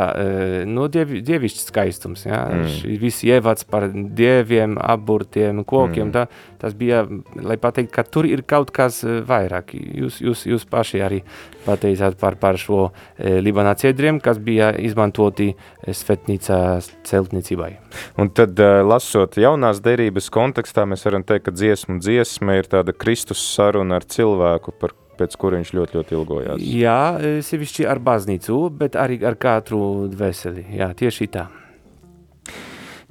no 0.69 0.87
dievi, 0.93 1.23
dievišķs 1.25 1.71
skaistums, 1.71 2.27
jā, 2.29 2.41
mm. 2.53 2.99
viss 3.01 3.25
ievads 3.25 3.65
par 3.71 3.89
dieviem, 3.95 4.77
aburtiem, 4.77 5.65
kokiem, 5.65 6.11
mm. 6.11 6.13
tā, 6.19 6.27
tas 6.61 6.77
bija, 6.77 7.07
lai 7.41 7.57
pateikt, 7.61 7.93
ka 7.95 8.05
tur 8.05 8.29
ir 8.29 8.45
kaut 8.45 8.75
kas 8.77 9.01
vairāk. 9.05 9.73
Jūs, 9.73 10.21
jūs, 10.21 10.45
jūs 10.53 10.69
paši 10.69 11.01
arī 11.07 11.23
pateicāt 11.65 12.19
par, 12.21 12.37
par 12.41 12.61
šo 12.61 12.91
e, 12.91 13.39
Libanā 13.41 13.73
ciedriem, 13.81 14.21
kas 14.21 14.41
bija 14.43 14.71
izmantoti 14.77 15.51
svetnīcā 15.87 16.61
celtniecībai. 17.09 17.73
Un 18.21 18.33
tad, 18.37 18.61
lasot 18.85 19.41
jaunās 19.41 19.81
derības 19.85 20.29
kontekstā, 20.33 20.85
mēs 20.89 21.09
varam 21.09 21.25
teikt, 21.25 21.49
ka 21.49 21.57
dziesmu 21.57 22.01
dziesma 22.05 22.61
ir 22.61 22.69
tāda 22.69 22.93
Kristus 22.97 23.43
saruna 23.55 24.01
ar 24.01 24.09
cilvēku, 24.09 24.77
par 24.77 24.93
pēc 25.21 25.37
kura 25.41 25.61
viņš 25.61 25.73
ļoti, 25.77 25.99
ļoti 25.99 26.17
ilgojās. 26.19 26.67
Jā, 26.81 26.99
sevišķi 27.47 27.87
ar 27.91 28.03
baznīcu, 28.05 28.59
bet 28.81 28.99
arī 28.99 29.21
ar 29.29 29.39
katru 29.41 30.09
dvēseli. 30.11 30.67
Jā, 30.81 30.91
tieši 30.97 31.31
tā. 31.37 31.47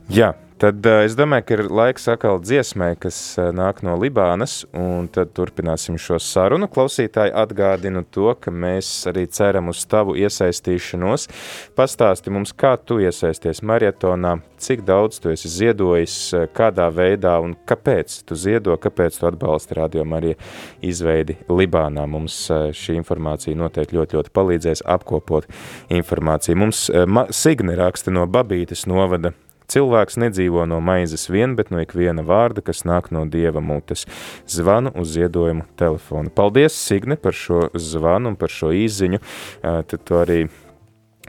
Jā, 0.10 0.34
Tad 0.60 0.84
uh, 0.84 1.06
es 1.08 1.14
domāju, 1.16 1.44
ka 1.48 1.56
ir 1.56 1.62
laiks 1.72 2.10
atkal 2.12 2.42
dziesmai, 2.44 2.90
kas 3.00 3.16
uh, 3.40 3.46
nāk 3.56 3.78
no 3.88 3.94
Libānas, 3.96 4.66
un 4.76 5.06
tad 5.08 5.32
turpināsim 5.32 5.96
šo 5.96 6.18
sarunu. 6.20 6.68
Klausītāji 6.68 7.32
atgādinu 7.32 8.02
to, 8.12 8.34
ka 8.36 8.52
mēs 8.52 8.90
arī 9.08 9.24
ceram 9.32 9.72
uz 9.72 9.86
tavu 9.88 10.18
iesaistīšanos. 10.20 11.30
Pastāsti 11.80 12.36
mums, 12.36 12.52
kā 12.52 12.74
tu 12.76 13.00
iesaisties 13.00 13.64
marietonā, 13.64 14.36
cik 14.60 14.84
daudz 14.84 15.24
tu 15.24 15.32
esi 15.32 15.48
ziedojis, 15.56 16.20
kādā 16.52 16.92
veidā 16.92 17.38
un 17.40 17.56
kāpēc 17.56 18.20
tu 18.28 18.36
ziedo, 18.36 18.76
kāpēc 18.76 19.16
tu 19.22 19.32
atbalsti 19.32 19.80
Radio 19.80 20.04
Marija 20.04 20.36
izveidi 20.84 21.40
Libānā. 21.48 22.04
Mums 22.04 22.42
uh, 22.52 22.74
šī 22.76 23.00
informācija 23.00 23.56
noteikti 23.56 23.96
ļoti, 23.96 24.20
ļoti 24.20 24.36
palīdzēs 24.36 24.90
apkopot 24.92 25.48
informāciju. 25.88 26.66
Mums 26.68 26.90
uh, 26.92 27.30
Signe 27.32 27.80
raksta 27.80 28.12
no 28.12 28.28
Babītes 28.28 28.90
novada 28.92 29.32
Cilvēks 29.70 30.18
nedzīvo 30.22 30.66
no 30.70 30.80
maizes 30.82 31.28
vien, 31.30 31.54
bet 31.58 31.70
no 31.74 31.82
ikviena 31.84 32.24
vārda, 32.26 32.64
kas 32.66 32.82
nāk 32.90 33.12
no 33.14 33.26
Dieva 33.30 33.62
mutes. 33.62 34.08
Zvanu 34.50 34.94
uz 34.98 35.14
ziedojumu 35.14 35.68
telefonu. 35.78 36.34
Paldies, 36.34 36.78
Signe, 36.78 37.20
par 37.20 37.38
šo 37.38 37.68
zvanu 37.78 38.34
un 38.34 38.40
par 38.40 38.50
šo 38.54 38.74
īziņu. 38.74 39.22
Tad 39.62 40.02
tu 40.06 40.18
arī 40.18 40.48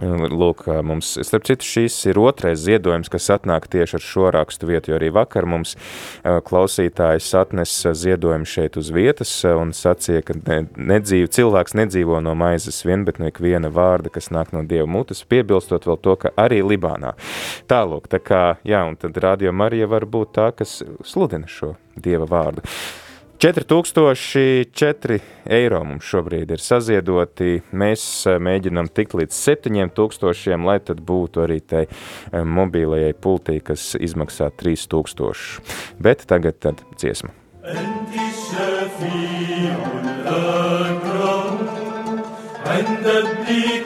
Lūk, 0.00 0.64
mums, 0.86 1.12
starp 1.26 1.44
citu, 1.44 1.66
šīs 1.66 1.96
ir 2.08 2.20
otrais 2.22 2.60
ziedojums, 2.62 3.10
kas 3.12 3.28
atnāk 3.34 3.66
tieši 3.70 3.98
ar 3.98 4.04
šo 4.04 4.30
rakstu 4.32 4.70
vietu, 4.70 4.92
jo 4.92 4.96
arī 4.96 5.10
vakar 5.12 5.44
mums 5.48 5.74
klausītājs 6.24 7.28
atnes 7.36 7.74
ziedojumu 8.00 8.48
šeit 8.48 8.78
uz 8.80 8.88
vietas 8.94 9.32
un 9.50 9.74
sacīja, 9.76 10.24
ka 10.24 10.38
ne, 10.40 10.62
nedzīv, 10.92 11.28
cilvēks 11.36 11.76
nedzīvo 11.76 12.22
no 12.24 12.34
maizes 12.38 12.80
vien, 12.88 13.04
bet 13.04 13.20
no 13.20 13.28
ikviena 13.28 13.72
vārda, 13.74 14.12
kas 14.14 14.30
nāk 14.32 14.54
no 14.56 14.64
Dieva 14.64 14.88
mutes, 14.88 15.20
piebilstot 15.28 15.88
vēl 15.90 16.00
to, 16.00 16.16
ka 16.24 16.32
arī 16.40 16.62
Libānā. 16.64 17.12
Tālūk, 17.70 18.08
tā 18.12 18.22
kā, 18.24 18.42
jā, 18.64 18.82
un 18.88 18.96
tad 19.00 19.20
Radio 19.20 19.52
Marija 19.52 19.90
var 19.90 20.08
būt 20.08 20.34
tā, 20.38 20.50
kas 20.56 20.80
sludina 21.04 21.50
šo 21.50 21.74
Dieva 22.00 22.28
vārdu. 22.30 22.64
4004 23.39 25.19
eiro 25.51 25.81
mums 25.83 26.07
šobrīd 26.07 26.53
ir 26.55 26.61
saziedoti. 26.63 27.59
Mēs 27.75 28.03
eh, 28.29 28.39
mēģinām 28.39 28.87
tikt 28.95 29.13
līdz 29.19 29.35
7000, 29.35 30.63
lai 30.65 30.79
tad 30.79 31.03
būtu 31.05 31.43
arī 31.43 31.59
tai 31.59 31.83
eh, 31.85 31.91
mobīlajai 32.41 33.13
pultī, 33.19 33.59
kas 33.59 33.93
izmaksā 33.99 34.49
3000. 34.55 35.59
Bet 35.99 36.25
tagad 36.31 36.61
tad 36.63 36.85
dziesma. 36.95 37.33
عند 42.65 43.07
ابنك 43.07 43.78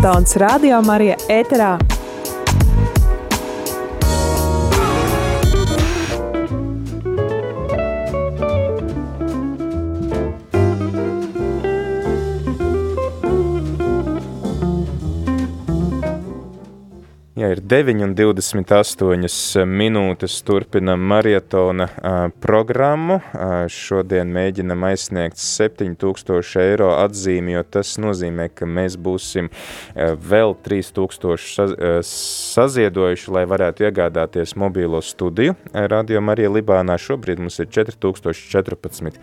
Marietons 0.00 0.32
Radio 0.40 0.78
Marija 0.80 1.16
ēterā. 1.28 1.74
9 17.70 18.02
un 18.02 18.16
28 18.18 19.62
minūtes 19.62 20.40
turpinam 20.42 21.04
marietona 21.06 21.86
programmu. 22.42 23.20
Šodien 23.70 24.32
mēģinam 24.34 24.88
aizsniegt 24.88 25.38
7000 25.38 26.58
eiro 26.64 26.88
atzīmi, 26.96 27.54
jo 27.54 27.62
tas 27.76 27.92
nozīmē, 28.02 28.48
ka 28.58 28.66
mēs 28.66 28.96
būsim 28.98 29.52
vēl 29.94 30.56
3000 30.66 31.38
saz, 31.44 31.76
uh, 31.76 32.00
saziedojuši, 32.10 33.30
lai 33.38 33.44
varētu 33.52 33.86
iegādāties 33.86 34.56
mobīlo 34.58 34.98
studiju. 34.98 35.54
Radio 35.94 36.24
Marija 36.26 36.50
Libānā 36.50 36.98
šobrīd 36.98 37.38
mums 37.38 37.62
ir 37.62 37.70
4014 37.70 39.22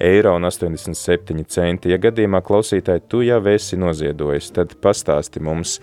eiro 0.00 0.32
un 0.40 0.48
87 0.48 1.44
centi. 1.44 1.92
Ja 1.92 2.00
gadījumā 2.00 2.40
klausītāji 2.40 3.04
tu 3.04 3.20
jau 3.26 3.42
esi 3.52 3.76
noziedojis, 3.76 4.48
tad 4.56 4.78
pastāsti 4.80 5.44
mums, 5.44 5.76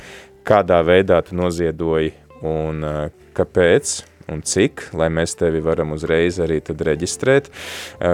kādā 0.49 0.81
veidā 0.85 1.21
tu 1.25 1.37
noziedoji 1.37 2.15
un 2.41 2.85
uh, 2.85 3.01
kāpēc. 3.37 3.99
un 4.29 4.43
cik, 4.45 4.83
lai 4.93 5.07
mēs 5.09 5.33
tevi 5.39 5.57
varam 5.65 5.95
uzreiz 5.95 6.35
arī 6.43 6.59
tad 6.61 6.83
reģistrēt, 6.85 7.47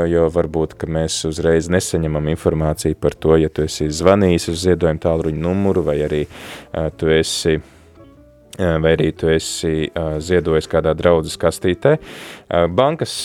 jo 0.08 0.30
varbūt, 0.32 0.78
ka 0.80 0.88
mēs 0.88 1.18
uzreiz 1.28 1.68
nesaņemam 1.68 2.30
informāciju 2.32 2.96
par 3.04 3.18
to, 3.20 3.36
ja 3.36 3.50
tu 3.52 3.66
esi 3.66 3.90
zvanījis 3.92 4.48
uz 4.54 4.62
ziedojumu 4.64 5.04
tālruņu 5.04 5.44
numuru 5.44 5.84
vai 5.84 5.98
arī 6.06 6.22
tu 6.96 7.12
esi 7.12 7.58
vai 8.56 8.96
arī 8.96 9.12
tu 9.12 9.28
esi 9.28 9.90
ziedojis 10.24 10.72
kādā 10.72 10.96
draudzes 10.96 11.36
kastītē. 11.42 11.98
Bankas 12.72 13.18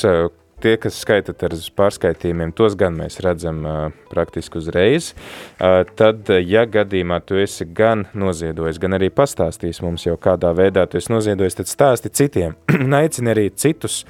tie, 0.62 0.77
kas 0.81 0.99
skaitat 1.03 1.42
ar 1.46 1.55
pārskaitījumiem, 1.77 2.53
tos 2.57 2.77
gan 2.79 2.96
mēs 2.99 3.20
redzam 3.25 3.62
praktiski 4.11 4.61
uzreiz. 4.61 5.12
Tad, 5.59 6.31
ja 6.46 6.66
gadījumā 6.68 7.20
tu 7.27 7.40
esi 7.40 7.66
gan 7.66 8.07
noziedojis, 8.14 8.81
gan 8.83 8.99
arī 8.99 9.11
pastāstījis 9.14 9.83
mums 9.85 10.07
jau 10.07 10.16
kādā 10.20 10.53
veidā 10.57 10.87
tu 10.90 11.01
esi 11.01 11.12
noziedojis, 11.12 11.59
tad 11.61 11.73
stāsti 11.73 12.12
citiem. 12.20 12.57
Aicini 13.01 13.35
arī 13.35 13.49
citus 13.57 14.05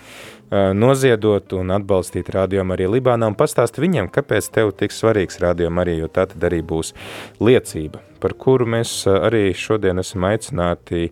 noziedot 0.51 1.55
un 1.59 1.75
atbalstīt 1.77 2.31
rādījumu 2.35 2.77
arī 2.77 2.91
Libānā 2.99 3.31
un 3.31 3.39
pastāsti 3.39 3.83
viņiem, 3.85 4.11
kāpēc 4.13 4.51
tev 4.55 4.75
tik 4.79 4.95
svarīgs 4.95 5.41
rādījumu 5.43 5.85
arī, 5.85 5.99
jo 6.03 6.13
tā 6.13 6.27
tad 6.31 6.51
arī 6.51 6.63
būs 6.67 6.95
liecība 7.41 8.03
par 8.21 8.35
kuru 8.39 8.67
mēs 8.69 8.93
arī 9.11 9.51
šodien 9.57 10.01
esam 10.03 10.27
aicināti 10.29 11.09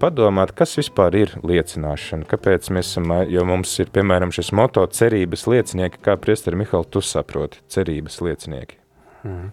padomāt, 0.00 0.54
kas 0.56 0.76
vispār 0.78 1.16
ir 1.18 1.34
liecināšana, 1.42 2.28
kāpēc 2.30 2.70
mēs 2.74 2.92
esam, 2.92 3.12
jo 3.30 3.44
mums 3.48 3.74
ir, 3.82 3.90
piemēram, 3.94 4.32
šis 4.34 4.52
moto 4.56 4.86
cerības 4.86 5.46
liecinieki, 5.50 6.02
kā 6.04 6.16
priesteri 6.20 6.60
Mihal, 6.60 6.86
tu 6.86 7.02
saproti, 7.04 7.62
cerības 7.72 8.20
liecinieki. 8.24 8.78
Hmm. 9.24 9.50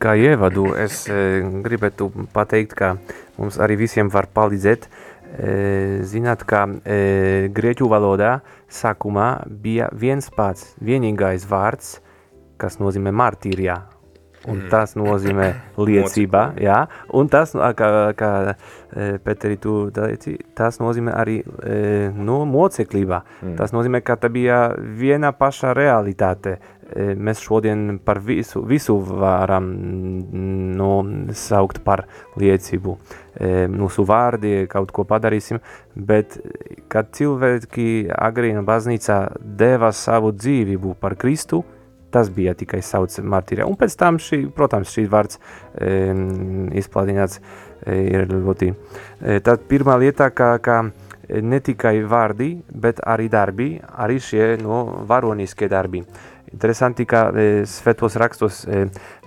Kā 0.00 0.14
ievadu, 0.16 0.70
es 0.80 1.02
gribētu 1.66 2.08
pateikt, 2.32 2.72
ka 2.78 2.94
mums 3.36 3.60
arī 3.60 3.76
visiem 3.82 4.08
var 4.12 4.30
palīdzēt, 4.32 4.88
zināt, 6.10 6.42
ka 6.48 6.64
grieķu 7.54 7.88
valodā 7.90 8.40
sākumā 8.70 9.30
bija 9.46 9.88
viens 9.92 10.30
pats, 10.34 10.74
vienīgais 10.82 11.46
vārds, 11.50 11.98
kas 12.60 12.80
nozīmē 12.82 13.12
martīrijā, 13.14 13.78
Un 14.48 14.56
mm. 14.56 14.68
tas 14.72 14.94
nozīmē 14.96 15.48
liecībā, 15.88 16.44
jā, 16.64 16.78
un 17.16 17.28
tas, 17.28 17.52
kā, 17.76 17.88
kā 18.16 18.30
Peteri, 19.24 19.58
tu 19.60 19.74
teici, 19.94 20.38
tas 20.56 20.80
nozīmē 20.80 21.12
arī 21.12 21.36
no 22.16 22.40
moceklībā. 22.48 23.20
Mm. 23.42 23.58
Tas 23.60 23.74
nozīmē, 23.76 24.00
ka 24.00 24.16
tā 24.20 24.32
bija 24.32 24.62
viena 24.78 25.34
paša 25.36 25.74
realitāte. 25.76 26.56
Mēs 26.96 27.42
šodien 27.44 27.98
par 28.04 28.18
visu, 28.24 28.62
visu 28.66 28.96
varam 28.98 29.68
no, 30.76 30.92
saukt 31.36 31.82
par 31.86 32.06
liecību. 32.40 32.96
Mūsu 33.70 34.04
vārdi 34.08 34.66
kaut 34.70 34.90
ko 34.94 35.06
padarīsim, 35.08 35.60
bet 35.94 36.38
kad 36.90 37.12
cilvēki 37.16 38.08
agrīna 38.10 38.64
baznīcā 38.66 39.20
deva 39.40 39.92
savu 39.94 40.34
dzīvību 40.34 40.96
par 41.00 41.14
Kristu, 41.20 41.62
Tas 42.10 42.30
bija 42.34 42.56
tikai 42.58 42.80
sauc 42.82 43.14
martīrē. 43.22 43.62
Un 43.70 43.76
pēc 43.78 43.94
tam, 43.98 44.18
šī, 44.18 44.42
protams, 44.54 44.90
šī 44.90 45.04
vārds 45.10 45.38
e, 45.38 46.10
izplādināts 46.80 47.38
e, 47.38 47.94
ir 48.16 48.26
ļoti. 48.32 48.72
E, 48.74 49.36
tad 49.46 49.62
pirmā 49.70 49.94
lieta, 50.02 50.26
ka, 50.34 50.56
ka 50.58 50.80
ne 51.30 51.60
tikai 51.62 52.00
vārdi, 52.10 52.50
bet 52.82 52.98
arī 53.06 53.28
darbi, 53.30 53.70
arī 53.78 54.18
šie 54.22 54.56
no, 54.62 54.82
varoniskie 55.06 55.70
darbi. 55.70 56.02
Interesanti, 56.52 57.06
ka 57.06 57.28
e, 57.30 57.46
svētos 57.68 58.16
rakstos, 58.18 58.64
e, 58.66 58.86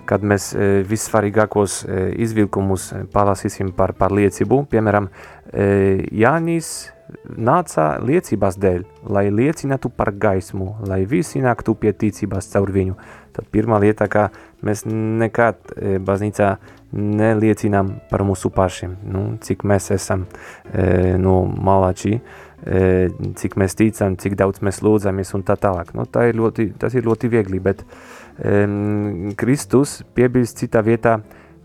kad 0.09 0.23
mēs 0.27 0.49
e, 0.51 0.81
vissvarīgākos 0.87 1.83
izvilkumus 2.19 2.89
palasīsim 3.13 3.71
par, 3.77 3.95
par 3.95 4.11
liecību, 4.15 4.65
piemēram, 4.71 5.07
Jānis 5.53 6.89
nāca 7.23 7.99
liecībās 8.01 8.57
dēļ, 8.59 8.83
lai 9.13 9.27
liecinātu 9.31 9.91
par 9.93 10.09
gaismu, 10.17 10.71
lai 10.89 11.03
visi 11.07 11.43
nāktu 11.43 11.75
pie 11.77 11.93
ticības 11.93 12.49
caur 12.55 12.71
viņu. 12.73 12.97
Tad 13.35 13.47
pirmā 13.53 13.77
lieta, 13.83 14.07
ka 14.09 14.27
mēs 14.65 14.83
nekad 14.89 15.75
baznīcā 16.03 16.55
neliecinām 16.93 17.93
par 18.09 18.25
mūsu 18.25 18.49
pašiem, 18.53 18.97
nu, 19.13 19.23
cik 19.45 19.63
mēs 19.69 19.91
esam 19.95 20.25
no 21.21 21.37
malači, 21.45 22.17
e, 22.17 22.42
cik 22.63 23.57
mēs 23.59 23.75
ticam, 23.75 24.17
cik 24.19 24.37
daudz 24.39 24.63
mēs 24.63 24.81
lūdzamies 24.85 25.33
un 25.35 25.45
tā 25.47 25.57
tālāk. 25.59 25.93
Nu, 25.97 26.05
tā 26.07 26.29
ir 26.29 26.37
ļoti, 26.39 26.69
tas 26.79 26.95
ir 26.95 27.03
ļoti 27.07 27.29
viegli, 27.31 27.59
bet 27.63 27.83
e, 27.83 28.63
Kristus 29.39 30.01
piebilst 30.15 30.63
citā 30.63 30.83
vietā, 30.85 31.17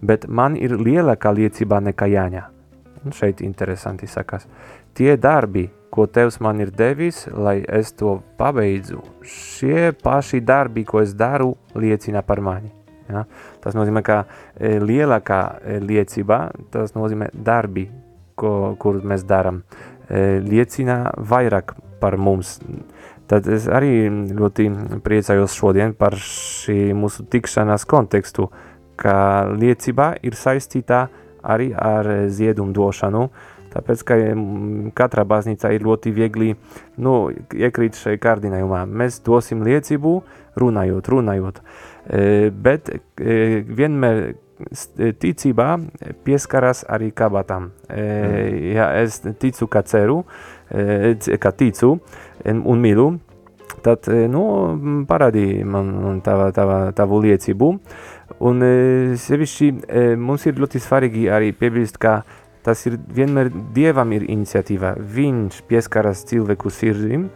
bet 0.03 0.27
man 0.27 0.57
ir 0.59 0.75
lielākā 0.79 1.31
liecība 1.35 1.81
nekā 1.91 2.11
Jāņa. 2.11 2.45
Un 3.07 3.15
šeit 3.15 3.45
interesanti 3.47 4.09
sakās 4.11 4.49
tie 4.99 5.17
darbi, 5.17 5.69
ko 5.91 6.07
Tevs 6.11 6.41
man 6.43 6.59
ir 6.61 6.73
devis, 6.75 7.23
lai 7.31 7.61
es 7.63 7.93
to 7.97 8.19
pabeidzu, 8.39 8.99
šie 9.23 9.93
paši 10.03 10.41
darbi, 10.45 10.85
ko 10.85 11.01
es 11.05 11.15
daru, 11.17 11.53
liecina 11.79 12.25
par 12.27 12.43
mani. 12.45 12.73
Ja? 13.09 13.23
Tas 13.63 13.79
nozīmē, 13.79 14.03
ka 14.05 14.19
e, 14.59 14.75
lielākā 14.83 15.41
liecība, 15.87 16.41
tas 16.75 16.97
nozīmē 16.99 17.31
darbi, 17.33 17.87
ko, 18.39 18.75
kur 18.79 19.01
mēs 19.07 19.25
darām, 19.29 19.63
liecina 20.11 21.03
vairāk 21.17 21.75
par 22.01 22.17
mums. 22.17 22.59
Tad 23.29 23.49
es 23.53 23.67
arī 23.69 24.09
ļoti 24.09 24.71
priecājos 25.05 25.57
šodien 25.59 25.93
par 25.99 26.17
šī 26.17 26.95
mūsu 26.97 27.27
tikšanās 27.29 27.85
kontekstu, 27.89 28.49
ka 28.99 29.47
liecība 29.53 30.15
ir 30.25 30.39
saistīta 30.39 31.07
arī 31.45 31.71
ar 31.77 32.09
ziedumu 32.33 32.73
došanu, 32.75 33.29
Tāpēc, 33.69 34.03
ka 34.07 34.17
katrā 34.97 35.25
baznīcā 35.29 35.71
ir 35.77 35.85
ļoti 35.87 36.13
viegli 36.17 36.55
nu, 37.05 37.15
iekrīt 37.53 37.99
šai 38.01 38.17
kārdinājumā. 38.23 38.85
Mēs 38.89 39.21
dosim 39.27 39.63
liecību, 39.67 40.15
runājot, 40.59 41.11
runājot. 41.13 41.61
E, 42.09 42.49
bet 42.51 42.89
e, 42.91 42.99
vienmēr 43.69 44.23
ticībā 45.23 45.69
pieskaras 46.27 46.85
arī 46.89 47.11
kabatām. 47.17 47.71
E, 47.89 48.05
ja 48.75 48.91
es 49.01 49.21
ticu, 49.41 49.69
ka 49.71 49.83
ceru, 49.87 50.23
e, 50.71 51.15
ka 51.41 51.53
ticu 51.57 51.97
un 52.49 52.83
mīlu, 52.83 53.09
tad 53.85 54.09
nu, 54.31 54.43
parādīja 55.09 55.67
man 55.67 56.21
tava, 56.27 56.51
tava, 56.55 56.81
tavu 56.97 57.23
liecību. 57.25 57.71
Un 58.49 58.67
sevišķi 59.19 59.71
mums 60.21 60.45
ir 60.47 60.59
ļoti 60.61 60.83
svarīgi 60.83 61.29
arī 61.33 61.53
piebilst, 61.57 61.99
ka 62.03 62.21
tas 62.67 62.85
ir 62.87 62.99
vienmēr 63.15 63.51
Dievam 63.75 64.13
ir 64.17 64.27
iniciatīva. 64.29 64.97
Viņš 64.99 65.63
pieskaras 65.71 66.25
cilvēku 66.29 66.73
sirdim, 66.75 67.29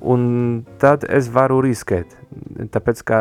un 0.00 0.64
tad 0.78 1.04
es 1.08 1.30
varu 1.32 1.60
riskēt. 1.64 2.16
Tāpēc, 2.72 3.02
kā 3.06 3.20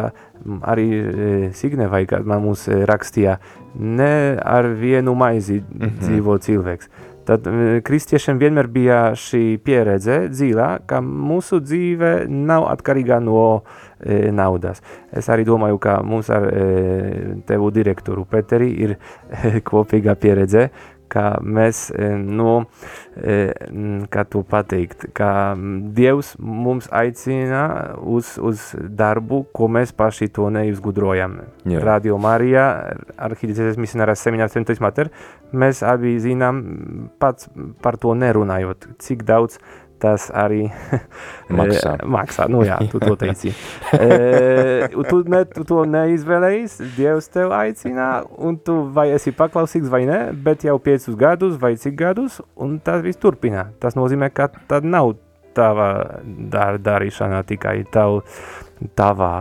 arī 0.62 0.88
e, 0.94 1.50
Signe 1.58 1.88
vai 1.90 2.06
kā 2.10 2.20
man 2.26 2.44
mums 2.46 2.68
e, 2.68 2.84
rakstīja, 2.88 3.38
ne 3.80 4.38
ar 4.44 4.68
vienu 4.78 5.16
maizi 5.16 5.62
mm 5.62 5.82
-hmm. 5.82 6.00
dzīvo 6.00 6.38
cilvēks. 6.38 6.90
Tad 7.28 7.48
e, 7.48 7.82
kristiešiem 7.84 8.40
vienmēr 8.40 8.68
bija 8.72 9.00
šī 9.20 9.58
pieredze 9.60 10.30
dzīvā, 10.32 10.68
ka 10.88 11.02
mūsu 11.04 11.60
dzīve 11.60 12.28
nav 12.30 12.70
atkarīga 12.72 13.20
no 13.20 13.64
e, 14.00 14.32
naudas. 14.32 14.82
Es 15.12 15.28
arī 15.28 15.44
domāju, 15.44 15.78
ka 15.78 16.02
mums 16.04 16.30
ar 16.30 16.48
e, 16.48 16.64
tevu 17.48 17.72
direktoru 17.72 18.24
Peteri 18.26 18.70
ir 18.86 18.96
e, 18.96 19.60
kopīga 19.60 20.16
pieredze, 20.16 20.70
ka 21.12 21.38
mēs, 21.44 21.88
e, 21.92 22.10
nu, 22.18 22.66
e, 23.16 23.38
kā 24.12 24.26
to 24.30 24.44
pateikt, 24.48 25.08
ka 25.18 25.30
Dievs 25.98 26.34
mums 26.40 26.90
aicina 26.92 27.64
uz, 28.02 28.36
uz 28.42 28.70
darbu, 28.78 29.46
ko 29.56 29.70
mēs 29.72 29.94
paši 29.96 30.30
to 30.36 30.50
neizgudrojam. 30.54 31.40
Jā. 31.68 31.82
Radio 31.84 32.20
Marija, 32.22 32.68
arhidiecēs 33.18 33.80
misionārās 33.82 34.24
seminārs 34.24 34.56
centrs 34.58 34.84
mater, 34.84 35.12
mēs 35.52 35.84
abi 35.86 36.18
zinām 36.24 36.64
pats 37.22 37.50
par 37.84 38.00
to 38.02 38.16
nerunājot, 38.18 38.92
cik 39.04 39.26
daudz 39.28 39.60
tas 40.02 40.28
arī 40.34 40.66
maksā. 41.60 41.96
maksā. 42.18 42.48
Nu, 42.52 42.64
jā, 42.68 42.80
tu 42.92 43.02
to 43.04 43.16
teici. 43.20 43.54
e, 43.98 44.90
tu, 45.10 45.22
ne, 45.30 45.44
tu 45.52 45.66
to 45.68 45.84
neizvēlējies, 45.90 46.80
Dievs 46.98 47.32
tev 47.34 47.54
aicina, 47.58 48.10
un 48.38 48.60
tu 48.62 48.80
vai 48.94 49.10
esi 49.16 49.34
paklausīgs 49.36 49.92
vai 49.94 50.06
ne, 50.10 50.22
bet 50.34 50.68
jau 50.68 50.78
piecus 50.82 51.18
gadus 51.20 51.58
vai 51.62 51.76
cik 51.80 51.98
gadus, 52.00 52.42
un 52.56 52.78
tas 52.84 53.04
viss 53.06 53.22
turpina. 53.22 53.70
Tas 53.82 53.98
nozīmē, 54.00 54.32
ka 54.34 54.52
tad 54.70 54.88
nav 54.88 55.16
tava 55.58 55.90
dar, 56.24 56.78
darīšana 56.78 57.42
tikai 57.50 57.80
tavu, 57.94 58.22
tavā 58.98 59.32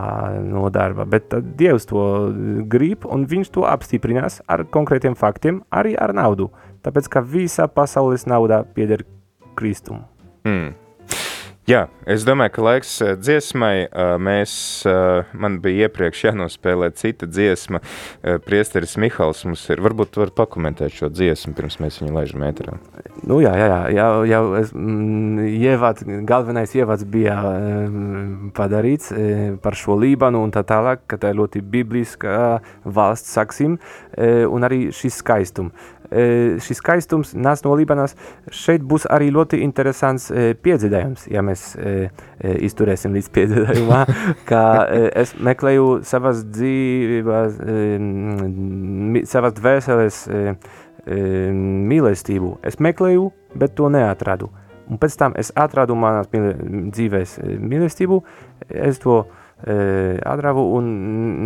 nodarba, 0.41 1.05
bet 1.05 1.33
Dievs 1.59 1.85
to 1.89 2.03
grib, 2.69 3.05
un 3.05 3.27
viņš 3.29 3.53
to 3.53 3.67
apstiprinās 3.69 4.41
ar 4.49 4.65
konkrētiem 4.73 5.17
faktiem, 5.17 5.61
arī 5.69 5.93
ar 5.93 6.15
naudu. 6.17 6.49
Tāpēc, 6.85 7.09
ka 7.11 7.21
visa 7.21 7.67
pasaules 7.69 8.25
nauda 8.29 8.63
pieder 8.73 9.05
Kristumu. 9.57 10.05
Mm. 10.47 10.75
Jā, 11.67 11.81
es 12.07 12.23
domāju, 12.23 12.53
ka 12.55 12.63
laiks 12.63 12.91
eh, 13.03 13.09
dziesmai. 13.19 13.89
eh, 13.91 14.11
Mēs, 14.23 14.51
eh, 14.87 15.27
man 15.35 15.57
bija 15.59 15.89
iepriekš 15.89 16.21
jānospēlē 16.29 16.87
cita 16.95 17.27
dziesma. 17.27 17.81
Priesteris 18.45 18.95
Mihals 18.95 19.43
mums 19.43 19.65
ir. 19.67 19.81
Varbūt 19.83 20.13
tu 20.15 20.21
vari 20.21 20.31
pakomentēt 20.31 20.95
šo 20.95 21.09
dziesmu, 21.11 21.51
pirms 21.57 21.75
mēs 21.83 21.97
viņu 21.99 22.15
laižam 22.15 22.45
ēterā. 22.47 22.77
Nu, 23.27 23.41
jā, 23.43 23.51
jā, 23.59 23.67
jā, 23.67 23.81
jau, 23.97 24.23
jau 24.31 24.41
es, 24.61 24.71
mm, 24.71 25.43
ievad, 25.57 26.05
galvenais 26.29 26.71
ievads 26.77 27.03
bija 27.03 27.35
mm, 27.35 28.53
padarīts 28.55 29.11
par 29.59 29.75
šo 29.75 29.99
Lībanu 29.99 30.45
un 30.47 30.55
tā 30.55 30.63
tālāk, 30.63 31.03
ka 31.11 31.19
tā 31.19 31.33
ir 31.33 31.41
ļoti 31.41 31.65
bibliska 31.67 32.61
valsts, 32.85 33.35
saksim, 33.35 33.75
un 34.15 34.67
arī 34.69 34.85
šis 34.95 35.19
skaistums. 35.19 35.75
E, 36.07 36.57
šis 36.63 36.79
skaistums 36.79 37.33
nāc 37.35 37.63
no 37.65 37.75
Lībanas. 37.75 38.15
Šeit 38.53 38.83
būs 38.87 39.07
arī 39.11 39.29
ļoti 39.35 39.59
interesants 39.65 40.29
e, 40.31 40.53
piedzīvojums, 40.63 41.27
ja 41.33 41.43
mēs 41.45 41.69
e, 41.75 42.09
izturēsim 42.67 43.15
līdz 43.17 43.31
piedzīvojumā, 43.35 44.01
ka 44.49 44.61
es 45.19 45.35
meklēju 45.35 46.01
savas 46.07 46.45
dzīvības, 46.47 47.59
savas 49.27 49.57
dvēseles 49.57 50.21
mīlestību. 51.07 52.53
Es 52.67 52.79
meklēju, 52.83 53.27
bet 53.55 53.75
to 53.75 53.91
neatradu. 53.91 54.49
Un 54.87 54.99
pēc 54.99 55.17
tam 55.19 55.35
es 55.39 55.51
atradu 55.55 55.95
manas 55.99 56.29
dzīves 56.31 57.37
mīlestību, 57.43 58.21
es 58.71 59.03
to 59.03 59.19
e, 59.25 59.46
atravu 59.57 60.63
un 60.77 60.89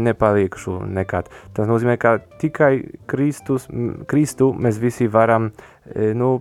nepaliekšu 0.04 0.82
nekad. 0.91 1.30
Tas 1.56 1.69
nozīmē, 1.69 1.95
ka 2.02 2.17
tikai 2.41 2.74
Kristus, 3.08 3.69
Kristu 4.08 4.52
mēs 4.52 4.82
visi 4.82 5.08
varam 5.08 5.52
nu, 5.95 6.32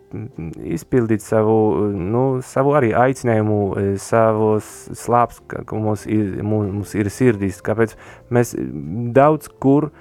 izpildīt 0.66 1.22
savu, 1.22 1.86
nu, 1.94 2.24
savu 2.42 2.74
arī 2.78 2.90
aicinājumu, 2.98 3.60
savos 4.02 4.66
slāps, 4.98 5.40
ka 5.46 5.62
mums 5.78 6.06
ir, 6.10 6.40
mums, 6.42 6.94
ir 6.98 7.10
sirdis, 7.10 7.62
kāpēc 7.64 7.94
mēs 8.34 8.56
daudz 9.14 9.50
kur 9.62 9.92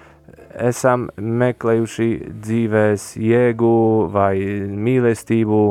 esam 0.57 1.07
meklējuši 1.15 2.09
dzīves 2.41 3.13
jēgu 3.21 3.75
vai 4.11 4.33
mīlestību 4.73 5.61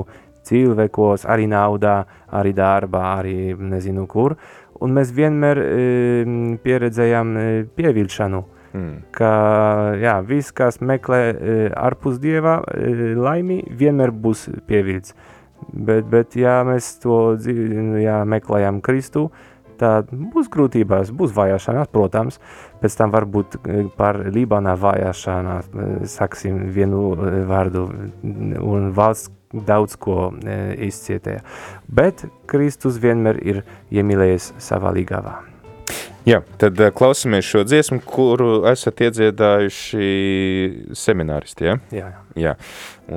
cilvēkos, 0.48 1.26
arī 1.28 1.48
naudā, 1.50 1.98
arī 2.32 2.54
darbā, 2.56 3.02
arī 3.18 3.52
nezinu 3.58 4.06
kur. 4.10 4.36
Un 4.84 4.94
mēs 4.94 5.10
vienmēr 5.14 5.58
e, 5.62 5.82
pieredzējām 6.62 7.34
e, 7.36 7.48
pievilšanu, 7.78 8.44
Mm. 8.68 8.98
ka 9.16 9.28
jā, 9.96 10.18
viss, 10.28 10.52
kas 10.52 10.76
meklē 10.84 11.20
e, 11.32 11.52
ārpus 11.72 12.18
dieva 12.20 12.58
e, 12.68 13.14
laimi, 13.16 13.62
vienmēr 13.64 14.12
būs 14.12 14.44
pievilts. 14.68 15.14
Bet, 15.72 16.04
bet 16.12 16.36
ja 16.36 16.60
mēs 16.68 16.98
to 17.02 17.38
ja 18.02 18.20
meklējam 18.28 18.82
Kristu, 18.84 19.30
tad 19.80 20.12
būs 20.12 20.50
grūtības, 20.52 21.14
būs 21.16 21.32
vajāšanās, 21.34 21.88
protams. 21.94 22.38
Pēc 22.82 22.98
tam 22.98 23.14
varbūt 23.14 23.56
par 23.96 24.20
Libānā 24.34 24.76
vajāšanās, 24.78 25.72
saksim 26.12 26.66
vienu 26.74 27.16
vārdu, 27.48 27.88
un 28.22 28.92
valsts 28.94 29.32
daudz 29.52 29.96
ko 29.96 30.30
e, 30.44 30.58
izcietēja. 30.88 31.44
Bet 31.88 32.26
Kristus 32.50 33.00
vienmēr 33.02 33.40
ir 33.44 33.62
iemīlējis 33.94 34.52
savā 34.62 34.92
līgavā. 34.96 35.47
Jā, 36.28 36.42
tad 36.60 36.80
eh, 36.80 36.90
klausamies 36.92 37.46
šo 37.46 37.62
dziesmu, 37.64 38.02
kuru 38.04 38.66
esat 38.68 39.00
iedziedājuši 39.06 40.08
semināristi. 40.98 41.68
Ja? 41.70 41.76
Jā, 41.94 42.08
jā. 42.10 42.24
Jā, 42.38 42.52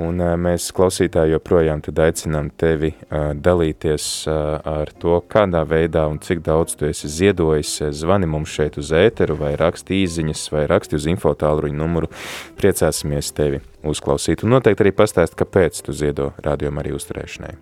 un 0.00 0.22
eh, 0.22 0.32
mēs 0.40 0.70
klausītāji 0.74 1.34
joprojām 1.34 1.82
aicinām 1.82 2.48
tevi 2.58 2.92
uh, 2.94 3.32
dalīties 3.36 4.06
uh, 4.30 4.56
ar 4.64 4.90
to, 4.98 5.18
kādā 5.30 5.62
veidā 5.68 6.06
un 6.10 6.18
cik 6.22 6.40
daudz 6.46 6.76
tu 6.78 6.88
esi 6.88 7.10
ziedojis. 7.12 7.74
Zvani 8.00 8.26
mums 8.30 8.54
šeit 8.54 8.78
uz 8.80 8.94
ēteru 8.96 9.36
vai 9.40 9.52
raksti 9.60 10.00
īziņas 10.06 10.46
vai 10.54 10.64
raksti 10.70 10.96
uz 10.96 11.10
infotāluruņu 11.12 11.78
numuru. 11.78 12.10
Priecāsimies 12.58 13.34
tevi 13.36 13.60
uzklausīt 13.84 14.46
un 14.46 14.56
noteikti 14.56 14.86
arī 14.86 14.96
pastāst, 14.96 15.36
kāpēc 15.38 15.84
tu 15.84 15.94
ziedo 15.96 16.32
rādījumu 16.42 16.82
arī 16.82 16.96
uzturēšanai. 16.96 17.54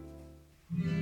Augstās, 0.70 0.99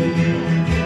Música 0.00 0.79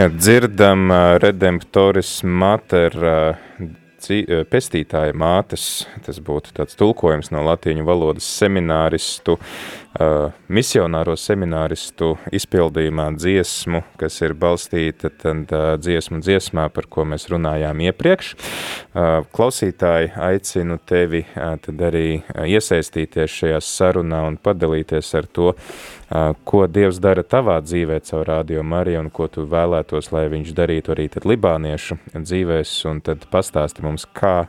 Jā, 0.00 0.06
dzirdam 0.08 0.86
uh, 0.88 1.18
Redemptoris 1.20 2.22
Mater 2.24 2.94
uh, 3.04 3.40
uh, 3.60 4.38
pestītāja 4.48 5.12
mātes, 5.12 5.64
tas 6.06 6.22
būtu 6.24 6.54
tāds 6.56 6.78
tulkojums 6.80 7.28
no 7.34 7.42
latīņu 7.44 7.84
valodas 7.84 8.24
semināristu, 8.38 9.36
uh, 9.36 9.89
misionāro 10.46 11.16
semināristu 11.18 12.12
izpildījumā 12.30 13.08
dziesmu, 13.16 13.82
kas 13.98 14.20
ir 14.22 14.36
balstīta 14.38 15.10
tad, 15.10 15.50
uh, 15.50 15.74
dziesmu 15.82 16.20
dziesmā, 16.22 16.68
par 16.70 16.86
ko 16.86 17.04
mēs 17.10 17.26
runājām 17.32 17.82
iepriekš. 17.88 18.34
Uh, 18.36 19.26
klausītāji, 19.34 20.12
aicinu 20.14 20.78
tevi 20.86 21.24
uh, 21.26 21.56
tad 21.58 21.82
arī 21.90 22.20
uh, 22.20 22.44
iesaistīties 22.46 23.34
šajā 23.40 23.58
sarunā 23.66 24.22
un 24.28 24.38
padalīties 24.38 25.10
ar 25.18 25.26
to, 25.26 25.50
uh, 25.56 26.30
ko 26.46 26.62
Dievs 26.70 27.02
dara 27.02 27.26
tavā 27.26 27.58
dzīvē 27.64 27.98
caur 28.06 28.30
Radio 28.30 28.62
Mariju 28.62 29.02
un 29.02 29.10
ko 29.10 29.26
tu 29.26 29.48
vēlētos, 29.50 30.12
lai 30.14 30.28
viņš 30.30 30.54
darītu 30.54 30.94
arī 30.94 31.10
tad 31.10 31.26
libāniešu 31.26 31.98
dzīvēs 32.14 32.78
un 32.92 33.02
tad 33.10 33.26
pastāsti 33.32 33.82
mums, 33.82 34.06
kā 34.06 34.44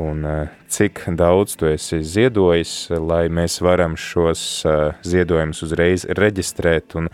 un 0.00 0.24
uh, 0.24 0.61
cik 0.72 1.02
daudz 1.18 1.56
tu 1.60 1.66
esi 1.68 2.00
ziedojis, 2.00 2.90
lai 2.96 3.26
mēs 3.28 3.60
varam 3.60 3.92
šos 4.00 4.64
ziedojumus 5.04 5.62
uzreiz 5.66 6.06
reģistrēt 6.08 6.96
un 6.96 7.10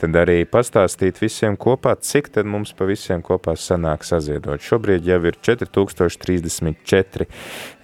tad 0.00 0.16
arī 0.16 0.42
pastāstīt 0.48 1.20
visiem 1.20 1.56
kopā, 1.60 1.92
cik 2.00 2.30
tad 2.32 2.48
mums 2.48 2.72
pa 2.76 2.84
visiem 2.88 3.20
kopā 3.22 3.52
sanāk 3.60 4.06
saziedot. 4.08 4.62
Šobrīd 4.64 5.04
jau 5.06 5.20
ir 5.28 5.36
4034 5.44 7.26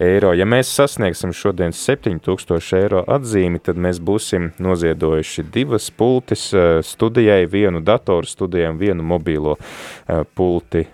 eiro. 0.08 0.32
Ja 0.32 0.46
mēs 0.48 0.72
sasniegsim 0.72 1.32
šodien 1.36 1.76
7000 1.76 2.78
eiro 2.80 3.04
atzīmi, 3.04 3.60
tad 3.60 3.76
mēs 3.76 4.00
būsim 4.00 4.52
noziedojuši 4.62 5.44
divas 5.52 5.90
pultis 5.92 6.48
studijai, 6.88 7.44
vienu 7.50 7.84
datoru 7.84 8.26
studijai 8.26 8.72
un 8.72 8.80
vienu 8.80 9.02
mobīlo 9.12 9.56
pulti 10.38 10.86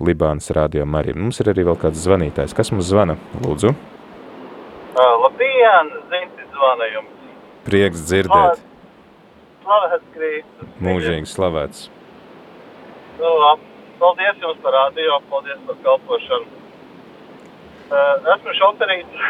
Libānas 0.00 0.50
radio 0.56 0.86
arī. 0.96 1.12
Mums 1.18 1.40
ir 1.42 1.52
arī 1.52 1.66
vēl 1.68 1.78
kāds 1.80 2.02
zvanītājs. 2.06 2.56
Kas 2.56 2.72
mums 2.72 2.88
zvana? 2.88 3.14
Lūdzu. 3.44 3.65
Uh, 3.72 5.14
labdien, 5.22 5.92
Zinti 6.10 6.46
zvana 6.54 6.88
jums. 6.92 7.12
Prieks 7.66 8.04
dzirdēt. 8.08 8.62
Slavēts 9.64 10.10
Kristus. 10.14 10.70
Mūžīgi 10.86 11.30
slavēts. 11.30 11.86
Nu, 13.18 13.32
paldies 14.00 14.42
jums 14.44 14.60
par 14.64 14.76
radio, 14.76 15.18
paldies 15.30 15.60
par 15.66 15.80
kalpošanu. 15.86 16.62
Uh, 17.86 18.28
esmu 18.34 18.54
šoferīts, 18.58 19.24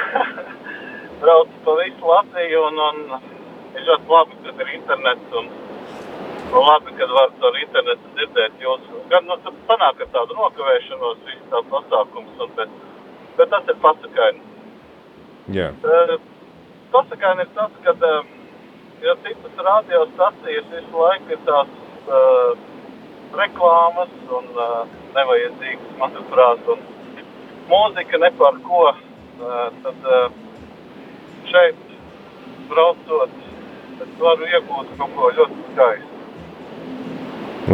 braucu 1.23 1.63
pa 1.65 1.77
visu 1.83 2.11
Latviju 2.11 2.63
un, 2.71 2.83
un 2.89 3.03
ir 3.77 3.87
ļoti 3.89 4.13
labi, 4.13 4.39
ka 4.45 4.55
ir 4.65 4.75
internets 4.79 5.39
un, 5.41 5.51
un 6.53 6.61
labi, 6.71 6.95
ka 6.97 7.09
var 7.13 7.33
caur 7.41 7.59
internetu 7.61 8.15
dzirdēt 8.17 8.65
jūs. 8.65 8.91
Gan, 9.13 9.29
nu, 9.29 9.37
ar 9.37 10.05
tādu 10.15 10.39
nokavēšanos, 10.41 11.25
visu 11.29 11.51
tā 11.53 11.63
pasākums, 11.73 12.39
un, 12.45 12.55
bet, 12.59 12.79
bet 13.39 13.51
tas 13.53 13.69
ir 13.73 13.79
pasakaini. 13.85 14.41
Jā, 15.55 15.69
Uh, 15.87 16.17
pasakaini 16.93 17.45
ir 17.47 17.51
tas, 17.55 17.75
ka 17.85 17.93
uh, 17.95 18.25
ja 19.05 19.15
citas 19.25 19.61
radiostacijas 19.69 20.67
visu 20.73 21.03
laiku 21.05 21.35
ir 21.37 21.43
tās 21.47 21.69
uh, 22.09 22.57
reklāmas 23.37 24.13
un 24.39 24.49
uh, 24.57 24.83
nevajadzīgas, 25.15 25.93
manuprāt, 26.01 26.67
un 26.73 26.83
mūzika 27.71 28.19
ne 28.23 28.31
par 28.41 28.59
ko, 28.67 28.83
uh, 28.91 29.69
tad 29.85 30.11
uh, 30.17 30.27
šeit 31.53 31.79
braucot, 32.71 33.35
es 34.03 34.13
varu 34.21 34.49
iegūt 34.51 34.91
kaut 34.99 35.15
ko 35.17 35.31
ļoti 35.39 35.63
skaistu. 35.73 36.13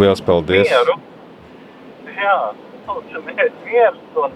liels 0.01 0.22
paldies. 0.25 0.68
Mieru. 0.70 0.98
Jā, 2.22 2.37
lūdzu, 2.88 3.20
mier- 3.27 3.53
miers 3.64 3.98
un, 4.25 4.35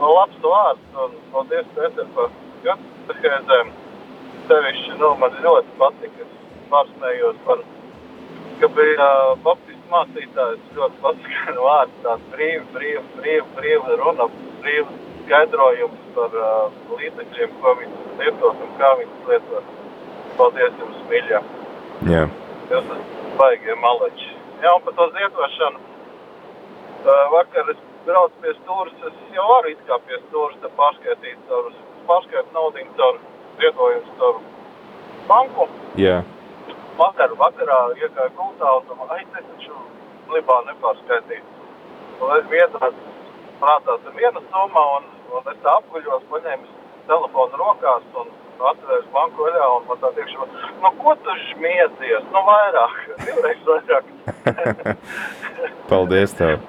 un 0.00 0.14
labs 0.16 0.40
vārds, 0.44 0.86
un 1.04 1.16
paldies, 1.32 1.68
Pēter, 1.76 2.08
par 2.16 2.32
katehēzēm. 2.64 3.72
Sevišķi, 4.48 4.96
nu, 5.00 5.10
man 5.20 5.36
ļoti 5.44 5.76
patika, 5.78 6.24
es 6.24 6.64
pārsmējos 6.72 7.36
par, 7.46 7.60
ka 8.62 8.70
bija 8.76 9.06
uh, 9.06 9.34
baptistu 9.44 9.92
mācītājs 9.92 10.72
ļoti 10.78 11.04
patika 11.04 11.54
vārds, 11.66 12.00
tāds 12.06 12.26
brīvi, 12.34 12.64
brīvi, 12.74 13.04
brīvi, 13.18 13.46
brīvi 13.58 14.00
runa, 14.00 14.26
brīvi 14.64 14.98
skaidrojums 15.26 16.08
par 16.16 16.34
uh, 16.40 16.80
līdzekļiem, 16.96 17.54
ko 17.62 17.76
viņus 17.82 18.10
lietot 18.22 18.64
un 18.66 18.74
kā 18.80 18.94
viņus 19.02 19.30
lietot. 19.30 19.76
Paldies 20.40 20.80
jums, 20.80 20.98
mīļā! 21.10 21.44
Jā, 22.08 22.24
Jūs 22.70 22.80
esat 22.80 23.14
baigie 23.38 23.76
maleči. 23.82 24.32
Jā, 24.62 24.72
un 24.72 24.82
par 24.86 24.96
to 24.96 25.06
zietošanu. 25.14 25.86
Uh, 27.00 27.22
vakar 27.32 27.70
es 27.72 27.78
braucu 28.06 28.42
pie 28.42 28.54
stūras, 28.58 28.96
es 29.08 29.36
jau 29.36 29.46
varu 29.50 29.72
it 29.74 29.80
kā 29.88 29.98
pie 30.06 30.18
stūras 30.26 30.58
te 30.62 30.72
pārskaitīt 30.78 31.38
caur, 31.48 31.70
pārskait 32.08 32.52
naudiņu 32.56 32.96
caur 32.98 33.20
zietojumus 33.60 34.18
caur 34.20 34.42
banku. 35.28 35.68
jā, 36.00 36.20
Vakar, 37.00 37.32
vakarā 37.40 37.78
iegāju 37.96 38.34
gultā 38.36 38.74
un 38.76 38.88
domāju, 38.88 39.14
ai, 39.14 39.24
te 39.32 39.40
taču 39.46 39.76
Libā 40.30 40.58
nepārskaitīt. 40.66 41.46
Un 42.20 42.34
es 42.36 42.44
vietā 42.50 42.90
prātā 43.60 43.96
tam 44.04 44.18
viena 44.18 44.42
summa 44.50 44.82
un, 44.98 45.08
un 45.32 45.48
es 45.52 45.62
tā 45.64 45.78
apguļos, 45.80 46.26
paņēmu 46.32 46.68
telefonu 47.08 47.60
rokās 47.62 48.04
un 48.20 48.28
atvērs 48.70 49.06
banku 49.14 49.46
vaļā 49.46 49.68
un 49.76 49.86
man 49.88 50.02
tā 50.02 50.10
tiekšu, 50.18 50.48
nu 50.82 50.90
ko 51.00 51.14
tu 51.24 51.36
šmiedzies, 51.46 52.26
nu 52.34 52.42
vairāk, 52.50 52.98
divreiz 53.24 53.64
vairāk. 53.70 54.12
paldies 55.88 56.36
tev. 56.36 56.60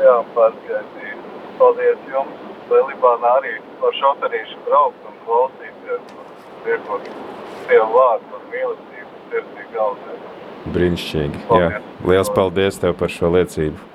Jā, 0.00 0.16
pārskaitīju. 0.36 1.18
Paldies 1.58 2.06
jums, 2.08 2.38
lai 2.70 2.80
Libānā 2.88 3.32
arī 3.40 3.52
par 3.82 3.96
šoferīšu 3.98 4.60
braukt 4.66 5.08
un 5.08 5.18
klausīties 5.26 6.14
un 6.16 6.30
riekot 6.66 7.10
Dievu 7.68 7.88
vārdu 7.92 8.38
un 8.38 8.46
mīlestību 8.52 9.20
sirdī 9.30 9.66
galvenais. 9.74 10.28
Brīnišķīgi. 10.72 11.42
Jā, 11.42 11.48
Paldies. 11.48 11.90
liels 12.08 12.30
paldies 12.36 12.80
tev 12.82 12.96
par 12.98 13.12
šo 13.12 13.32
liecību. 13.36 13.88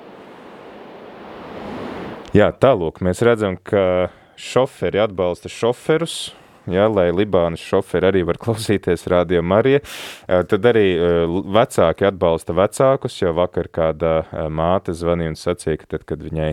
Jā, 2.36 2.50
tālūk, 2.52 3.00
mēs 3.02 3.22
redzam, 3.24 3.56
ka 3.56 4.10
šoferi 4.38 5.00
atbalsta 5.02 5.50
šoferus, 5.50 6.34
jā, 6.72 6.86
lai 6.92 7.08
Libānas 7.14 7.62
šoferi 7.62 8.08
arī 8.10 8.22
var 8.28 8.38
klausīties 8.40 9.06
radio 9.10 9.42
Marija. 9.42 9.80
Eh, 10.28 10.42
Tad 10.48 10.68
arī 10.70 10.84
eh, 10.94 11.36
vecāki 11.58 12.06
atbalsta 12.08 12.54
vecākus, 12.56 13.18
jo 13.20 13.32
vakar 13.36 13.70
kāda 13.72 14.12
eh, 14.22 14.46
māte 14.48 14.94
zvanīja 14.96 15.32
un 15.32 15.38
sacīja, 15.38 15.80
ka 15.82 15.90
tad, 15.96 16.06
kad 16.08 16.24
viņai 16.24 16.50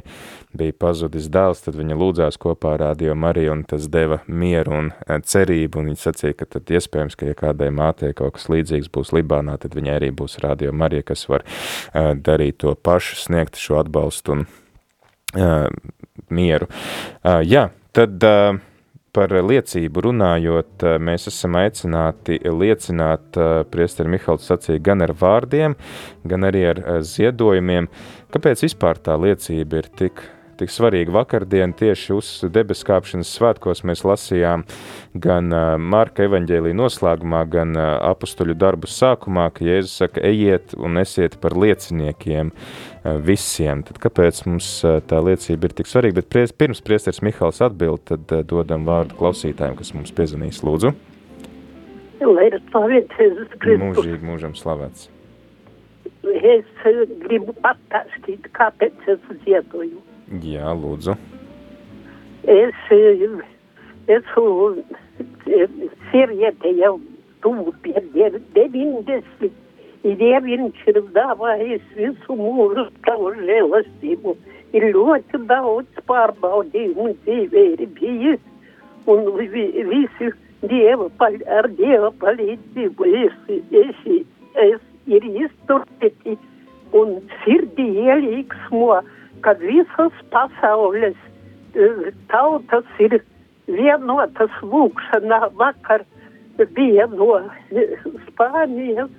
bija 0.55 0.75
pazudis 0.79 1.29
dēls, 1.31 1.63
tad 1.65 1.77
viņa 1.79 1.99
lūdzās 1.99 2.39
kopā 2.41 2.75
ar 2.75 2.83
radio 2.87 3.15
Mariju 3.15 3.55
un 3.55 3.63
tas 3.67 3.87
deva 3.91 4.21
mieru 4.27 4.77
un 4.79 4.91
cerību. 5.05 5.81
Un 5.81 5.91
viņa 5.91 6.03
sacīja, 6.07 6.39
ka 6.41 6.49
tad 6.57 6.71
iespējams, 6.71 7.17
ka 7.19 7.29
ja 7.29 7.37
kādai 7.37 7.71
mātei 7.75 8.13
kaut 8.15 8.37
kas 8.37 8.49
līdzīgs 8.51 8.91
būs 8.93 9.13
Libānā, 9.15 9.57
tad 9.61 9.75
viņai 9.77 9.97
arī 9.99 10.11
būs 10.15 10.39
radio 10.43 10.71
Marija, 10.75 11.09
kas 11.11 11.27
var 11.31 11.45
darīt 11.95 12.61
to 12.63 12.75
pašu, 12.75 13.17
sniegt 13.19 13.59
šo 13.59 13.79
atbalstu 13.81 14.35
un 14.35 14.45
uh, 15.35 15.67
mieru. 16.29 16.69
Uh, 17.23 17.41
jā, 17.45 17.69
tad 17.95 18.23
uh, 18.23 18.59
par 19.15 19.31
liecību 19.31 20.05
runājot, 20.09 20.83
uh, 20.83 20.97
mēs 20.99 21.29
esam 21.31 21.57
aicināti 21.61 22.37
liecināt, 22.43 23.31
uh, 23.39 23.63
priesteri 23.71 24.11
Mihals 24.11 24.47
sacīja, 24.51 24.83
gan 24.91 25.05
ar 25.05 25.15
vārdiem, 25.17 25.77
gan 26.27 26.47
arī 26.51 26.65
ar 26.73 26.83
uh, 26.83 27.01
ziedojumiem. 27.05 27.89
Kāpēc 28.35 28.65
vispār 28.67 28.99
tā 28.99 29.15
liecība 29.21 29.81
ir 29.81 29.91
tik, 30.01 30.23
tik 30.59 30.71
svarīga? 30.73 31.13
Vakardien 31.15 31.73
tieši 31.77 32.13
uz 32.15 32.29
debeskāpšanas 32.55 33.31
svētkos 33.37 33.83
mēs 33.87 34.03
lasījām 34.07 34.65
gan 35.21 35.49
Marka 35.79 36.25
evaņģēlī 36.27 36.73
noslēgumā, 36.77 37.41
gan 37.51 37.75
apustuļu 37.79 38.55
darbu 38.59 38.89
sākumā, 38.91 39.47
ka 39.55 39.65
Jēzus 39.67 39.95
saka, 40.03 40.23
ejiet 40.27 40.75
un 40.77 41.01
esiet 41.01 41.39
par 41.43 41.55
lieciniekiem 41.59 42.53
visiem. 43.25 43.83
Tad 43.87 43.99
kāpēc 44.03 44.43
mums 44.49 44.69
tā 44.83 45.23
liecība 45.23 45.69
ir 45.69 45.75
tik 45.81 45.91
svarīga? 45.91 46.19
Bet 46.21 46.31
pries, 46.33 46.55
pirms 46.55 46.83
priesteris 46.85 47.23
Mihāls 47.25 47.61
atbild, 47.65 48.05
tad 48.09 48.31
dodam 48.49 48.87
vārdu 48.87 49.17
klausītājiem, 49.19 49.75
kas 49.79 49.93
mums 49.97 50.15
piezvanīs. 50.15 50.63
Lūdzu, 50.65 50.95
Lai 52.25 52.47
ir 52.47 52.55
slavēts 52.71 53.19
Jēzus 53.19 53.51
Kristus. 53.59 53.83
mūžīgi 53.83 54.25
mūžam 54.25 54.55
slavēts. 54.57 55.09
Es 56.25 56.85
gribu 57.21 57.53
pastāstīt, 57.61 58.47
kāpēc 58.55 59.09
es 59.11 59.21
ziedoju. 59.43 59.99
Jā, 60.25 60.71
lūdzu. 60.73 61.13
Es 62.49 62.77
eh, 62.93 63.25
esmu 64.07 64.83
eh, 65.45 65.69
sieviete 66.11 66.71
jau 66.79 66.95
tuvu 67.45 67.73
pie 67.83 68.01
dev- 68.15 68.41
90. 68.57 69.51
Ir 70.05 70.41
viņš 70.45 70.81
ir 70.91 70.97
dāvājis 71.15 71.85
visu 71.97 72.35
mūžu 72.37 72.87
tavu 73.05 73.31
žēlastību. 73.37 74.35
Ir 74.77 74.89
ļoti 74.93 75.39
daudz 75.49 76.01
pārbaudījumu 76.09 77.13
dzīvē 77.25 77.63
ir 77.73 77.85
bijis. 77.97 78.41
Un 79.09 79.29
vi, 79.37 79.65
visi 79.89 80.31
dieva, 80.65 81.09
pal- 81.17 81.41
ar 81.49 81.69
dieva 81.77 82.11
palīdzību 82.21 83.09
es, 83.23 83.35
es, 83.71 84.05
es 84.65 84.81
ir 85.05 85.25
izturēti 85.45 86.37
un 86.97 87.19
sirds 87.43 87.81
ielīgsmo, 87.81 89.01
kad 89.41 89.59
visas 89.59 90.13
pasaules 90.33 91.17
eh, 91.75 92.11
tautas 92.31 92.87
ir 92.99 93.19
vienotas 93.67 94.53
lūkšanā 94.61 95.41
vakar 95.59 96.05
bija 96.75 97.07
no 97.11 97.39
eh, 97.71 97.95
Spānijas. 98.29 99.11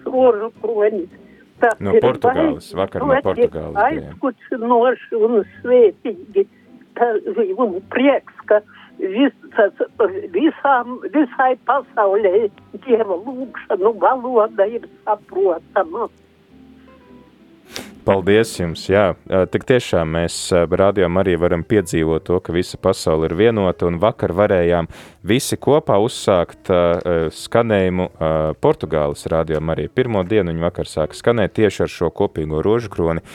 Tas 1.61 1.79
No 1.81 1.93
Portugāles, 2.05 2.73
vakar 2.77 3.05
no 3.05 3.17
Portugāles. 3.25 3.77
Aizkucinoši 3.87 5.21
un 5.25 5.39
svētīgi. 5.59 6.45
Tā, 6.97 7.09
un 7.61 7.79
prieks, 7.93 8.37
ka 8.49 8.61
visas, 9.01 9.81
visām, 10.33 10.99
visai 11.12 11.55
pasaulē 11.69 12.49
Dieva 12.85 13.17
lūkšanu 13.25 13.93
valoda 14.01 14.69
ir 14.69 14.87
saprotama. 15.05 16.09
Paldies 18.07 18.53
jums! 18.55 18.85
Jā, 18.87 19.17
tik 19.51 19.65
tiešām 19.67 20.13
mēs 20.15 20.35
rādījām 20.55 21.17
arī 21.19 21.33
varam 21.43 21.65
piedzīvot 21.67 22.23
to, 22.29 22.37
ka 22.39 22.53
visa 22.55 22.79
pasaule 22.79 23.27
ir 23.27 23.35
vienota, 23.35 23.89
un 23.89 23.97
vakar 23.99 24.31
varējām 24.31 24.87
visi 25.27 25.59
kopā 25.59 25.97
uzsākt 25.99 26.71
skanējumu 27.35 28.07
Portugāles 28.63 29.27
rādījām 29.33 29.75
arī 29.75 29.89
pirmo 29.91 30.23
dienu, 30.23 30.55
viņi 30.55 30.65
vakar 30.69 30.87
sāka 30.87 31.19
skanēt 31.19 31.57
tieši 31.59 31.83
ar 31.89 31.93
šo 31.97 32.13
kopīgo 32.15 32.63
rožu 32.63 32.95
kroni. 32.95 33.27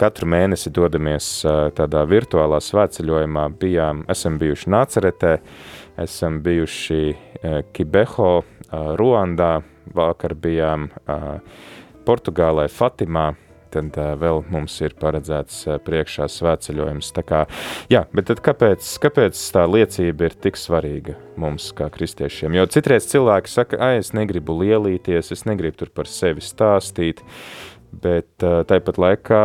Katru 0.00 0.30
mēnesi 0.32 0.72
dodamies 0.72 1.28
tādā 1.76 2.06
virtuālā 2.08 2.64
svētceļojumā, 2.64 3.46
bijām, 3.60 4.06
esam 4.08 4.40
bijuši 4.40 4.72
Nāceretē, 4.72 5.36
esam 6.00 6.40
bijuši 6.48 7.02
Kibeho, 7.76 8.34
Ruandā, 8.72 9.54
vakar 9.92 10.32
bijām 10.32 10.88
Portugālē, 12.08 12.70
Fatimā, 12.72 13.34
tad 13.74 13.98
vēl 14.20 14.42
mums 14.52 14.76
ir 14.84 14.94
paredzēts 15.00 15.64
priekšā 15.84 16.28
svētceļojums. 16.30 17.10
Tā 17.16 17.24
kā, 17.26 17.42
jā, 17.92 18.04
bet 18.14 18.30
tad 18.30 18.42
kāpēc, 18.44 18.88
kāpēc 19.02 19.42
tā 19.56 19.66
liecība 19.70 20.30
ir 20.30 20.38
tik 20.46 20.58
svarīga 20.60 21.18
mums 21.40 21.70
kā 21.76 21.90
kristiešiem? 21.92 22.56
Jo 22.58 22.66
citreiz 22.70 23.08
cilvēki 23.10 23.52
saka, 23.52 23.82
ai, 23.82 24.00
es 24.02 24.14
negribu 24.16 24.56
lielīties, 24.62 25.32
es 25.34 25.46
negribu 25.48 25.82
tur 25.82 25.92
par 25.94 26.10
sevi 26.10 26.44
stāstīt, 26.44 27.24
bet 27.92 28.32
tāpat 28.40 28.98
laikā 29.00 29.44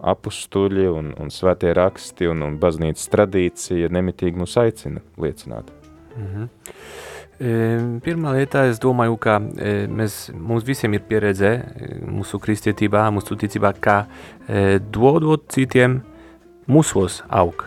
apustuļi 0.00 0.86
un, 0.90 1.12
un 1.20 1.32
svētie 1.32 1.72
raksti 1.76 2.30
un, 2.30 2.44
un 2.46 2.56
baznīcas 2.60 3.10
tradīcija 3.12 3.90
nemitīgi 3.92 4.40
mūs 4.40 4.56
aicina 4.60 5.04
liecināt. 5.20 5.70
Mhm. 6.16 6.48
E, 6.48 7.19
Pirmā 7.40 8.34
lieta, 8.36 8.66
es 8.68 8.76
domāju, 8.82 9.14
ka 9.16 9.38
e, 9.40 9.86
mēs, 9.88 10.26
mums 10.36 10.64
visiem 10.68 10.92
ir 10.98 11.06
pieredze 11.08 11.48
e, 11.56 11.86
mūsu 12.04 12.36
kristietībā, 12.42 13.06
mūsu 13.16 13.38
ticībā, 13.40 13.70
kā 13.80 13.94
e, 14.44 14.76
dodot 14.92 15.46
citiem 15.48 16.02
mūsos 16.68 17.22
aug 17.32 17.64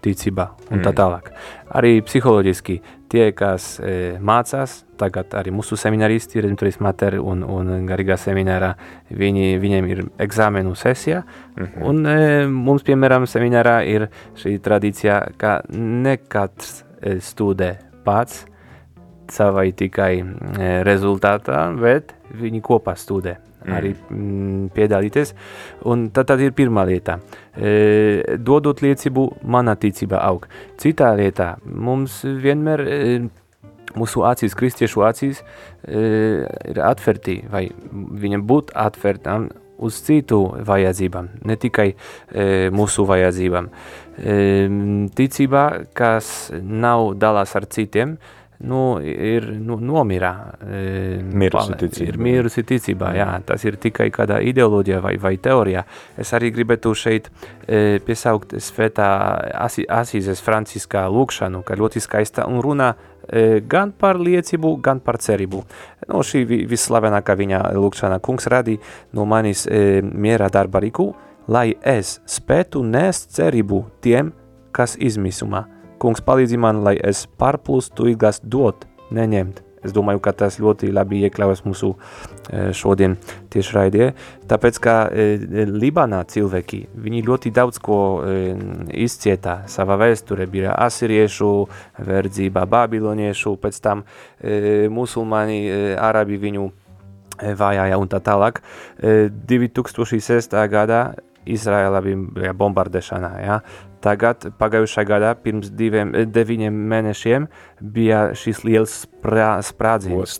ticībā 0.00 0.48
un 0.70 0.80
tā 0.80 0.94
Mm. 0.94 0.96
tālāk. 0.96 1.28
Arī 1.76 2.00
psiholoģiski 2.00 2.78
tie, 3.10 3.32
kas 3.36 3.80
mācās, 4.22 4.84
tagad 4.96 5.34
arī 5.34 5.52
mūsu 5.52 5.76
seminaristi, 5.76 6.40
redemptoris 6.40 6.80
mater 6.80 7.18
un, 7.20 7.42
un 7.42 7.86
garīgā 7.86 8.16
seminārā, 8.16 8.74
viņi, 9.10 9.58
viņiem 9.60 9.88
ir 9.92 10.04
eksāmenu 10.18 10.72
sesija, 10.74 11.22
Mhm. 11.56 11.82
un 11.84 12.06
e, 12.06 12.46
mums, 12.46 12.82
piemēram, 12.82 13.28
seminārā 13.28 13.84
ir 13.86 14.08
šī 14.36 14.56
tradīcija, 14.58 15.36
ka 15.36 15.60
ne 15.68 16.16
katrs 16.16 16.84
studē 17.20 17.74
pats, 18.04 18.46
savai 19.34 19.70
tikai 19.76 20.12
e, 20.20 20.70
rezultātā, 20.86 21.66
bet 21.80 22.14
viņi 22.36 22.62
kopā 22.64 22.96
studē. 22.98 23.36
Mm. 23.66 23.72
Arī 23.74 23.92
mm, 23.94 24.68
piedalīties. 24.76 25.32
Un 25.90 26.08
tad, 26.14 26.28
tad 26.30 26.42
ir 26.44 26.54
pirmā 26.56 26.84
lieta. 26.86 27.18
E, 27.56 28.36
dodot 28.38 28.82
liecību, 28.84 29.26
mana 29.42 29.74
ticība 29.80 30.22
aug. 30.28 30.46
Citā 30.78 31.10
lietā 31.18 31.54
mums 31.66 32.20
vienmēr 32.22 32.84
e, 32.86 33.02
mūsu 33.96 34.24
acīs, 34.28 34.54
kristiešu 34.56 35.04
acīs, 35.08 35.42
e, 35.86 36.00
ir 36.70 36.82
atvērti, 36.84 37.40
vai 37.52 37.66
viņam 37.92 38.44
būt 38.46 38.74
atvērtam 38.76 39.48
uz 39.76 39.98
citu 40.06 40.40
vajadzībām, 40.66 41.28
ne 41.44 41.56
tikai 41.60 41.90
e, 41.92 42.46
mūsu 42.72 43.04
vajadzībām. 43.08 43.68
E, 44.16 44.36
ticībā, 45.16 45.64
kas 45.96 46.50
nav 46.62 47.12
dalās 47.20 47.52
ar 47.58 47.68
citiem, 47.72 48.16
nu, 48.60 48.98
ir 49.02 49.44
nu, 49.60 49.76
nomirā. 49.82 50.32
E, 50.64 51.18
Mirusi 51.22 51.74
ticība. 51.80 52.08
Ir 52.08 52.18
mirusi 52.18 52.62
ticībā, 52.66 53.10
jā. 53.16 53.26
Tas 53.46 53.64
ir 53.68 53.76
tikai 53.82 54.08
kādā 54.14 54.38
ideoloģijā 54.44 55.00
vai, 55.04 55.16
vai 55.20 55.34
teorijā. 55.36 55.84
Es 56.16 56.32
arī 56.36 56.52
gribētu 56.54 56.94
šeit 56.96 57.28
e, 57.68 57.98
piesaukt 58.06 58.56
svētā 58.62 59.10
Asīzes 59.98 60.40
Franciskā 60.44 61.04
lūkšanu, 61.12 61.62
ka 61.66 61.76
ļoti 61.76 62.00
skaista 62.00 62.46
un 62.48 62.62
runā 62.64 62.94
e, 63.28 63.60
gan 63.60 63.92
par 63.92 64.16
liecību, 64.22 64.76
gan 64.80 65.00
par 65.04 65.20
cerību. 65.20 65.62
No 66.08 66.24
šī 66.24 66.46
vi- 66.48 66.64
visslavenākā 66.70 67.36
viņa 67.36 67.62
lūkšana 67.76 68.20
kungs 68.24 68.48
radī 68.52 68.78
no 69.12 69.28
manis 69.28 69.66
e, 69.66 70.00
miera 70.02 70.48
darba 70.48 70.80
riku, 70.80 71.12
lai 71.48 71.74
es 71.84 72.20
spētu 72.26 72.82
nest 72.82 73.36
cerību 73.36 73.84
tiem, 74.02 74.32
kas 74.72 74.96
izmisumā. 74.96 75.75
Kungs 76.02 76.20
palīdzi 76.24 76.58
man, 76.60 76.82
lai 76.84 76.96
es 77.00 77.24
pārplūstu 77.40 78.10
ilgās 78.10 78.42
dot, 78.44 78.84
neņemt. 79.14 79.62
Es 79.86 79.92
domāju, 79.94 80.18
ka 80.24 80.32
tas 80.34 80.56
ļoti 80.58 80.88
labi 80.94 81.20
iekļaujas 81.26 81.62
mūsu 81.66 81.92
e, 81.94 82.70
šodien 82.74 83.14
tieši 83.52 83.74
raidē, 83.76 84.08
tāpēc, 84.50 84.80
ka 84.82 84.94
e, 85.12 85.26
Libānā 85.70 86.24
cilvēki, 86.32 86.80
viņi 87.04 87.22
ļoti 87.28 87.52
daudz 87.54 87.78
ko 87.84 87.98
e, 88.18 88.56
izcietā 89.06 89.60
savā 89.70 89.98
vēsturē, 90.00 90.48
bija 90.50 90.74
asiriešu 90.88 91.52
verdzība, 92.08 92.66
babiloniešu, 92.72 93.54
pēc 93.62 93.78
tam 93.84 94.02
e, 94.02 94.88
musulmani, 94.90 95.60
e, 95.68 95.94
arabi 96.02 96.40
viņu 96.48 96.66
e, 96.66 97.54
vajāja 97.54 98.00
un 98.02 98.10
tā 98.10 98.22
tālāk. 98.26 98.62
E, 98.98 99.28
2006. 99.54 100.58
gadā 100.72 101.04
Izraela 101.46 102.00
bija 102.02 102.52
bombardēšanā, 102.58 103.32
ja? 103.44 103.60
Tagad, 104.06 104.44
pagājušajā 104.60 105.06
gadā, 105.08 105.32
pirms 105.42 105.72
diviem, 105.74 106.12
eh, 106.14 106.26
deviņiem 106.30 106.74
mēnešiem, 106.92 107.48
bija 107.82 108.28
šis 108.38 108.62
liels 108.62 108.92
sprā, 109.02 109.56
sprādziens. 109.66 110.36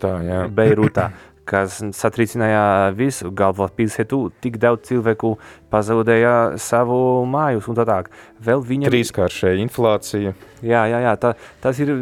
Beirutā, 0.54 1.08
kas 1.50 1.80
satricināja 1.98 2.92
visu 2.94 3.32
galvaspilsētu, 3.34 4.20
tik 4.42 4.60
daudz 4.62 4.86
cilvēku 4.90 5.32
pazaudēja 5.70 6.58
savu 6.62 7.24
mājus 7.26 7.66
un 7.70 7.78
tā 7.78 7.86
tālāk. 7.88 8.10
Vēl 8.45 8.61
viņam 8.68 8.93
Trīskāršēja 8.93 9.62
inflācija. 9.64 10.34
Jā, 10.64 10.82
jā, 10.91 10.99
jā 11.05 11.12
tā, 11.20 11.30
tas 11.64 11.78
ir 11.80 11.93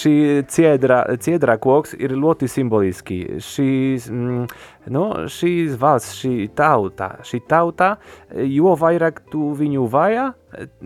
šī 0.00 0.14
ciedrā, 0.48 1.02
ciedrā 1.20 1.58
koks 1.60 1.92
ir 1.98 2.14
ļoti 2.16 2.48
simboliski. 2.48 3.18
Šīs, 3.44 4.06
mm, 4.12 4.46
nu, 4.94 5.04
šīs 5.32 5.76
valsts, 5.80 6.16
šī 6.22 6.48
tauta, 6.56 7.10
šī 7.26 7.42
tauta, 7.48 7.90
jo 8.32 8.72
vairāk 8.80 9.20
tu 9.32 9.50
viņu 9.58 9.84
vajā, 9.92 10.26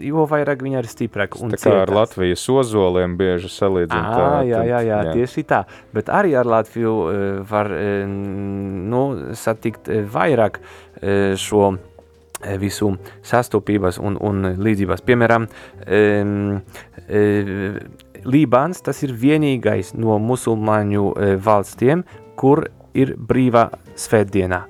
jo 0.03 0.27
vairāk 0.31 0.65
viņa 0.67 0.83
ir 0.83 0.91
stiprāka. 0.91 1.39
un 1.43 1.55
Tā 1.55 1.61
kā 1.63 1.77
ar 1.77 1.87
cietās. 1.87 1.97
Latvijas 2.01 2.49
ozoliem 2.51 3.15
bieži 3.19 3.51
salīdzina. 3.55 4.03
Tā, 4.03 4.27
jā, 4.49 4.59
tad- 4.59 4.71
jā, 4.73 4.83
jā, 4.89 5.01
tieši 5.13 5.47
tā. 5.47 5.63
Bet 5.95 6.11
arī 6.11 6.35
ar 6.39 6.51
Latviju 6.59 6.97
eh, 7.07 7.43
var 7.47 7.71
eh, 7.71 8.03
nu, 8.07 9.05
satikt 9.39 9.89
eh, 9.89 10.03
vairāk 10.03 10.59
šo 11.03 11.73
visu 12.61 12.93
sastopības 13.27 13.99
un, 14.03 14.17
un 14.21 14.55
līdzības. 14.59 15.05
Piemēram, 15.07 15.49
em, 15.87 16.63
eh, 17.09 17.77
Lībāns 18.23 18.79
tas 18.87 19.01
ir 19.03 19.11
vienīgais 19.19 19.97
no 19.99 20.19
musulmaņu 20.23 21.07
eh, 21.17 21.35
valstiem, 21.43 22.05
kur 22.39 22.69
ir 22.95 23.17
brīvā 23.17 23.67
svētdienā. 23.99 24.63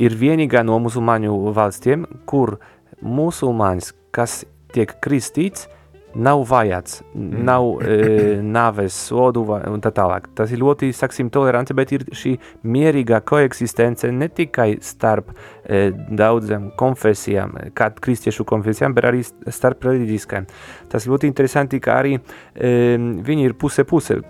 Ir 0.00 0.16
vienīgā 0.16 0.64
no 0.64 0.78
musulmaņu 0.82 1.34
valstiem, 1.54 2.06
kur 2.26 2.56
musulmanis, 3.02 3.92
kas 4.10 4.44
tiek 4.72 4.96
kristīts, 5.04 5.68
nav 6.16 6.42
vajāts, 6.48 7.00
mm. 7.14 7.42
nav 7.46 7.66
e, 7.82 7.96
uh, 8.06 8.44
nāves 8.44 8.96
sodu 9.08 9.44
vai, 9.48 9.60
un 9.70 9.82
tā 9.84 9.92
tālāk. 9.94 10.30
Tas 10.38 10.52
ir 10.54 10.62
ļoti 10.62 10.90
saksim, 10.96 11.30
tolerants, 11.32 11.74
bet 11.76 11.92
ir 11.96 12.06
šī 12.16 12.36
mierīga 12.66 13.20
koeksistence 13.26 14.10
ne 14.14 14.30
tikai 14.32 14.70
starp 14.84 15.32
e, 15.32 15.36
uh, 15.36 16.00
daudzām 16.16 16.70
konfesijām, 16.78 17.56
kā 17.76 17.90
kristiešu 18.00 18.46
konfesijām, 18.48 18.96
bet 18.96 19.10
arī 19.10 19.22
starp 19.26 19.84
reliģiskajām. 19.86 20.48
Tas 20.92 21.06
ir 21.06 21.14
ļoti 21.14 21.30
interesanti, 21.30 21.80
ka 21.82 22.00
arī 22.00 22.16
um, 22.16 23.08
viņi 23.26 23.48
ir 23.48 23.56
puse 23.58 23.84
puse, 23.88 24.20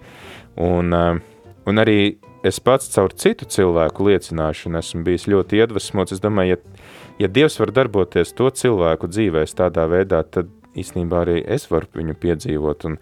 Un, 0.62 0.96
uh, 0.96 1.22
un 1.70 1.84
arī 1.84 2.00
es 2.48 2.60
pats 2.64 2.90
caur 2.94 3.14
citu 3.14 3.48
cilvēku 3.50 4.08
liecināšanu 4.10 4.82
esmu 4.82 5.04
bijis 5.06 5.28
ļoti 5.32 5.62
iedvesmots. 5.62 6.16
Es 6.18 6.24
domāju, 6.24 6.58
ja, 6.58 6.88
ja 7.26 7.32
Dievs 7.32 7.60
var 7.62 7.74
darboties 7.76 8.34
to 8.38 8.50
cilvēku 8.50 9.10
dzīvēs 9.12 9.56
tādā 9.58 9.88
veidā, 9.92 10.24
tad 10.26 10.50
īstenībā 10.78 11.26
arī 11.26 11.42
es 11.58 11.68
varu 11.72 11.90
viņu 11.98 12.16
piedzīvot. 12.22 12.88
Un, 12.90 12.98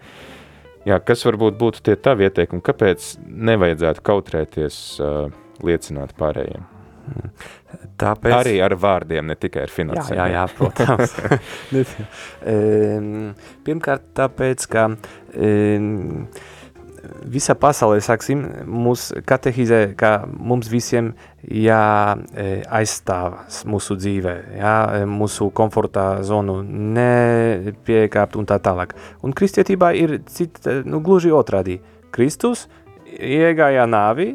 jā, 0.88 0.98
kas 1.04 1.24
varbūt 1.28 1.58
būtu 1.60 1.84
tie 1.86 1.96
tavi 2.00 2.26
ieteikumi, 2.28 2.64
kāpēc 2.66 3.14
nevajadzētu 3.50 4.04
kautrēties 4.10 4.82
uh, 5.04 5.32
liecināt 5.66 6.16
pārējiem? 6.18 6.68
Tāpēc... 8.00 8.34
Arī 8.34 8.54
ar 8.62 8.74
vārdiem, 8.78 9.26
ne 9.30 9.36
tikai 9.38 9.64
ar 9.64 9.70
Jā, 9.70 9.74
finansēm. 9.74 10.16
jā, 10.18 10.26
jā, 10.34 10.44
protams. 10.58 11.14
Em, 12.54 13.10
Pirmkārt, 13.66 14.10
tāpēc, 14.16 14.66
ka 14.70 14.86
em, 15.34 16.26
visa 17.30 17.54
pasaulē, 17.58 18.00
saksim, 18.04 18.42
mūs 18.66 19.10
katehizē, 19.28 19.80
ka 19.98 20.10
mums 20.28 20.70
visiem 20.72 21.12
jāaizstāvas 21.44 23.62
mūsu 23.70 23.96
dzīvē, 24.00 24.34
jā, 24.60 24.74
mūsu 25.10 25.50
komfortā 25.56 26.06
zonu 26.26 26.60
nepiekāpt 26.66 28.38
un 28.40 28.50
tā 28.50 28.60
tālāk. 28.62 28.94
Un 29.24 29.30
kristietībā 29.36 29.88
ir 29.98 30.20
cita, 30.30 30.80
nu, 30.84 31.02
gluži 31.04 31.30
otrādi. 31.34 31.80
Kristus 32.14 32.58
iegāja 33.18 33.86
nāvi, 33.90 34.28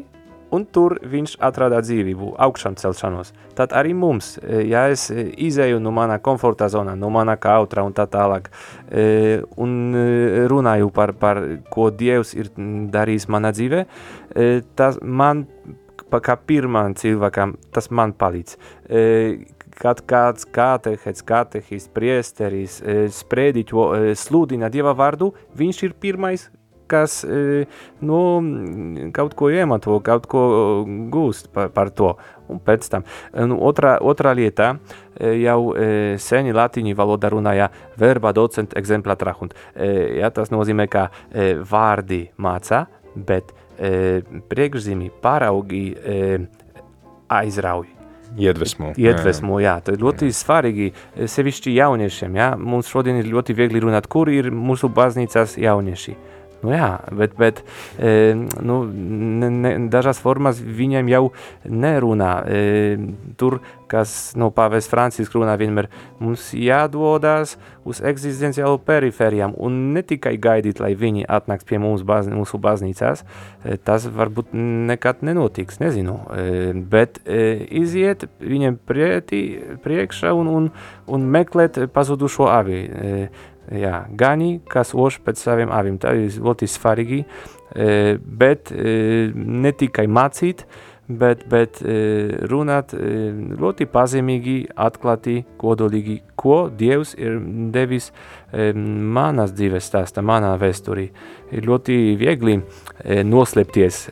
un 0.54 0.64
tur 0.70 0.96
viņš 1.02 1.36
atrada 1.42 1.80
dzīvību, 1.84 2.32
augšām 2.42 2.76
celšanos. 2.78 3.32
Tad 3.58 3.74
arī 3.76 3.94
mums, 3.96 4.36
e, 4.38 4.62
ja 4.70 4.86
es 4.92 5.08
e, 5.10 5.26
izēju 5.46 5.80
no 5.82 5.92
manā 5.94 6.18
komforta 6.22 6.68
zonā, 6.72 6.96
no 6.98 7.10
manā 7.14 7.36
kautra 7.40 7.84
un 7.86 7.94
tā 7.96 8.06
tālāk, 8.10 8.50
e, 8.90 9.42
un 9.56 9.96
runāju 10.50 10.92
par, 10.94 11.14
par 11.18 11.42
ko 11.72 11.90
Dievs 11.90 12.34
ir 12.36 12.52
darījis 12.92 13.28
manā 13.32 13.52
dzīvē, 13.56 13.84
tas 14.76 14.98
man, 15.02 15.46
kā 16.10 16.36
pirmam 16.36 16.94
cilvēkam, 16.98 17.54
tas 17.72 17.88
man 17.90 18.12
palīdz. 18.16 18.56
Kad 19.76 20.02
kāds 20.08 20.46
katehēts, 20.56 21.24
katehis, 21.26 21.88
priesteris, 21.92 22.78
sprediķo, 23.16 23.88
sludina 24.16 24.70
Dieva 24.72 24.94
vārdu, 24.96 25.32
viņš 25.56 25.82
ir 25.88 25.96
pirmais, 26.00 26.48
kas 26.90 27.20
e, 27.24 27.66
nu, 28.06 28.20
kaut 29.16 29.34
ko 29.38 29.50
iemanto, 29.52 29.98
kaut 30.04 30.28
ko 30.30 30.42
gūst 31.12 31.50
par, 31.54 31.70
par 31.74 31.92
to. 31.94 32.14
Un 32.52 32.60
pēc 32.62 32.86
tam, 32.92 33.02
nu, 33.50 33.58
otrā, 33.66 33.96
otrā 34.06 34.30
lieta, 34.38 34.76
e, 35.18 35.32
jau 35.42 35.72
e, 35.74 35.88
seni 36.22 36.54
latīņu 36.54 36.94
valodā 36.98 37.32
runāja 37.34 37.70
verba 37.98 38.30
docent 38.36 38.76
exempla 38.78 39.16
trahunt. 39.18 39.56
E, 39.74 40.20
ja, 40.20 40.30
tas 40.34 40.52
nozīmē, 40.54 40.86
ka 40.90 41.08
e, 41.10 41.56
vārdi 41.66 42.28
mācā, 42.38 42.84
bet 43.16 43.50
e, 43.78 44.22
priekšzīmi 44.50 45.10
paraugi 45.24 45.84
e, 45.96 46.38
aizrauj. 47.32 47.96
Iedvesmo. 48.36 48.90
Iedvesmo, 49.00 49.58
jā, 49.62 49.76
tas 49.84 49.96
ir 49.96 50.02
ļoti 50.02 50.28
svarīgi, 50.34 50.90
e, 51.14 51.28
sevišķi 51.30 51.76
jauniešiem, 51.78 52.34
jā, 52.36 52.48
mums 52.58 52.90
šodien 52.90 53.20
ir 53.20 53.30
ļoti 53.30 53.54
viegli 53.56 53.80
runāt, 53.82 54.08
kur 54.12 54.28
ir 54.32 54.50
mūsu 54.52 54.90
baznīcās 54.92 55.56
jaunieši. 55.62 56.16
Nu 56.66 56.74
jā, 56.74 56.88
bet, 57.14 57.36
bet 57.38 57.60
e, 57.94 58.34
nu, 58.34 58.80
ne, 58.90 59.50
ne, 59.54 59.72
dažās 59.92 60.18
formās 60.18 60.58
viņiem 60.58 61.06
jau 61.12 61.28
nerunā. 61.62 62.32
E, 62.50 62.96
tur, 63.38 63.60
kas 63.86 64.34
no 64.34 64.48
pāvēs 64.50 64.88
Francisks 64.90 65.36
runā 65.38 65.54
vienmēr, 65.60 65.86
mums 66.18 66.48
jādodas 66.58 67.54
uz 67.86 68.00
eksistenciālu 68.02 68.80
perifērijām 68.82 69.54
un 69.62 69.78
ne 69.94 70.02
tikai 70.02 70.34
gaidīt, 70.42 70.82
lai 70.82 70.96
viņi 70.98 71.28
atnāks 71.38 71.68
pie 71.68 71.78
mums 71.78 72.02
baz, 72.06 72.26
mūsu 72.26 72.58
baznīcās, 72.62 73.22
e, 73.62 73.78
tas 73.78 74.10
varbūt 74.10 74.50
nekad 74.90 75.22
nenotiks, 75.26 75.78
nezinu, 75.82 76.18
e, 76.34 76.46
bet 76.74 77.22
e, 77.22 77.42
iziet 77.78 78.26
viņiem 78.42 78.82
pretī, 78.90 79.44
priekšā 79.86 80.34
un, 80.34 80.50
un, 80.50 80.72
un 81.06 81.34
meklēt 81.38 81.84
pazudušo 81.94 82.50
avi. 82.50 82.82
E, 82.90 83.28
jā, 83.72 84.04
gani, 84.10 84.58
kas 84.70 84.94
ož 84.94 85.20
pēc 85.24 85.40
saviem 85.40 85.72
aviem. 85.74 86.00
Tā 86.00 86.14
ir 86.16 86.36
ļoti 86.42 86.68
svarīgi, 86.70 87.22
e, 87.22 88.18
bet 88.18 88.72
e, 88.72 89.30
ne 89.34 89.72
tikai 89.72 90.06
mācīt, 90.06 90.64
bet, 91.06 91.44
bet 91.50 91.78
e, 91.82 91.98
runāt 92.50 92.94
ļoti 92.96 93.86
pazemīgi, 93.90 94.56
atklāti, 94.74 95.40
kodolīgi, 95.60 96.20
ko 96.38 96.66
Dievs 96.70 97.14
ir 97.18 97.38
devis 97.74 98.10
manas 98.54 99.54
dzīves 99.54 99.86
stāstā, 99.90 100.22
manā 100.22 100.54
vēsturī. 100.60 101.08
Ir 101.54 101.66
ļoti 101.66 101.96
viegli 102.18 102.58
noslēpties 103.26 104.02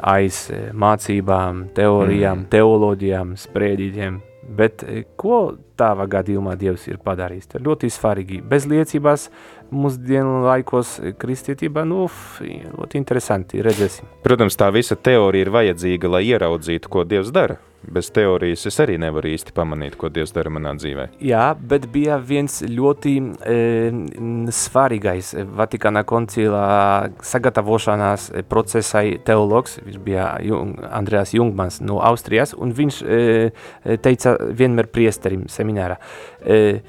aiz 0.00 0.44
mācībām, 0.72 1.66
teorijām, 1.76 2.44
mm. 2.44 2.52
teoloģijām, 2.52 3.34
sprēdītiem, 3.40 4.22
Bet 4.48 4.84
e, 4.84 5.04
ko 5.16 5.56
tava 5.78 6.06
gadījumā 6.10 6.54
Dievs 6.60 6.86
ir 6.90 7.00
padarījis? 7.04 7.50
Tas 7.54 7.64
ļoti 7.64 7.90
svarīgi. 7.92 8.40
Bez 8.44 8.68
liecības 8.70 9.28
mūsdienu 9.74 10.44
laikos 10.44 10.98
kristietībā, 11.20 11.86
nu, 11.88 12.06
ļoti 12.44 13.00
interesanti, 13.00 13.62
redzēsim. 13.64 14.10
Protams, 14.26 14.58
tā 14.60 14.70
visa 14.74 14.96
teorija 14.96 15.48
ir 15.48 15.54
vajadzīga, 15.54 16.12
lai 16.16 16.26
ieraudzītu, 16.30 16.92
ko 16.92 17.06
Dievs 17.08 17.32
dara. 17.34 17.58
Bez 17.92 18.10
teorijas 18.14 18.66
es 18.68 18.78
arī 18.82 18.96
nevaru 19.00 19.30
īsti 19.32 19.54
pamanīt, 19.56 19.96
ko 20.00 20.10
Dievs 20.12 20.32
dara 20.34 20.52
manā 20.52 20.74
dzīvē. 20.78 21.08
Jā, 21.24 21.46
bet 21.58 21.86
bija 21.92 22.18
viens 22.22 22.60
ļoti 22.64 23.14
e, 23.20 23.56
svarīgais 24.54 25.34
Vatikāna 25.58 26.04
koncila 26.08 26.64
sagatavošanās 27.24 28.30
procesai 28.50 29.18
teologs, 29.26 29.78
viņš 29.84 30.00
bija 30.04 30.30
Jung, 30.44 30.78
Andreas 30.90 31.34
Jungmans 31.36 31.80
no 31.84 32.00
Austrijas, 32.04 32.54
un 32.56 32.74
viņš 32.76 33.02
e, 33.04 33.20
teica 34.04 34.36
vienmēr 34.54 34.90
priesterim 34.94 35.46
seminārā, 35.52 35.98
e, 36.40 36.80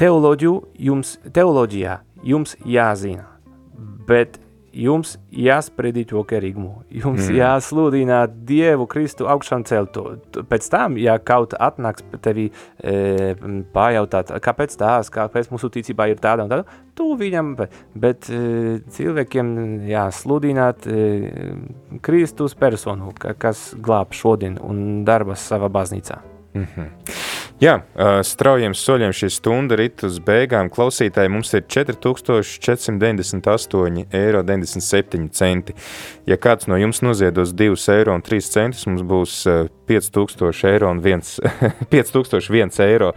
teoloģiju 0.00 0.58
jums, 0.88 1.16
teoloģijā 1.34 1.98
jums 2.26 2.56
jāzina, 2.66 3.28
bet 4.08 4.40
jums 4.78 5.16
jāspriedī 5.34 6.04
to 6.08 6.22
kerīgumu, 6.28 6.84
jums 6.92 7.26
mm. 7.26 7.36
jāsludina 7.38 8.20
Dievu 8.28 8.86
Kristu 8.90 9.28
augšām 9.30 9.64
celto. 9.68 10.04
Pēc 10.48 10.68
tam, 10.70 10.98
ja 11.00 11.18
kaut 11.18 11.56
atnāks 11.58 12.06
tevi 12.24 12.48
e, 12.48 13.34
pajautāt, 13.74 14.32
kāpēc 14.44 14.76
tās, 14.78 15.10
kāpēc 15.14 15.50
mūsu 15.52 15.72
ticībā 15.74 16.08
ir 16.12 16.22
tāda 16.22 16.46
un 16.46 16.52
tāda, 16.52 16.78
tu 16.98 17.10
viņam, 17.18 17.54
bet 17.98 18.30
e, 18.30 18.42
cilvēkiem 18.94 19.54
jāsludināt 19.90 20.86
e, 20.86 21.06
Kristus 22.04 22.54
personu, 22.58 23.12
kas 23.18 23.72
glāb 23.74 24.14
šodien 24.14 24.60
un 24.62 25.02
darbas 25.08 25.46
savā 25.50 25.70
baznīcā. 25.72 26.22
Mm 26.54 26.66
-hmm. 26.74 27.17
Jā, 27.58 27.72
straujiem 28.22 28.70
soļiem 28.78 29.10
šī 29.18 29.26
stunda 29.34 29.74
rit 29.80 29.98
uz 30.06 30.20
beigām. 30.22 30.68
Klausītāji 30.70 31.26
mums 31.34 31.50
ir 31.58 31.64
4498,97 31.66 34.06
eiro. 34.14 34.46
Centi. 35.34 35.74
Ja 36.30 36.38
kāds 36.38 36.70
no 36.70 36.78
jums 36.78 37.02
noziedos 37.02 37.50
2 37.58 37.74
eiro 37.96 38.14
un 38.14 38.22
3 38.22 38.46
centus, 38.46 38.86
mums 38.86 39.02
būs 39.02 39.42
5000 39.90 40.70
eiro 40.70 40.86
un 40.94 41.02
1, 41.02 41.42
5001 41.90 42.78
eiro. 42.86 43.10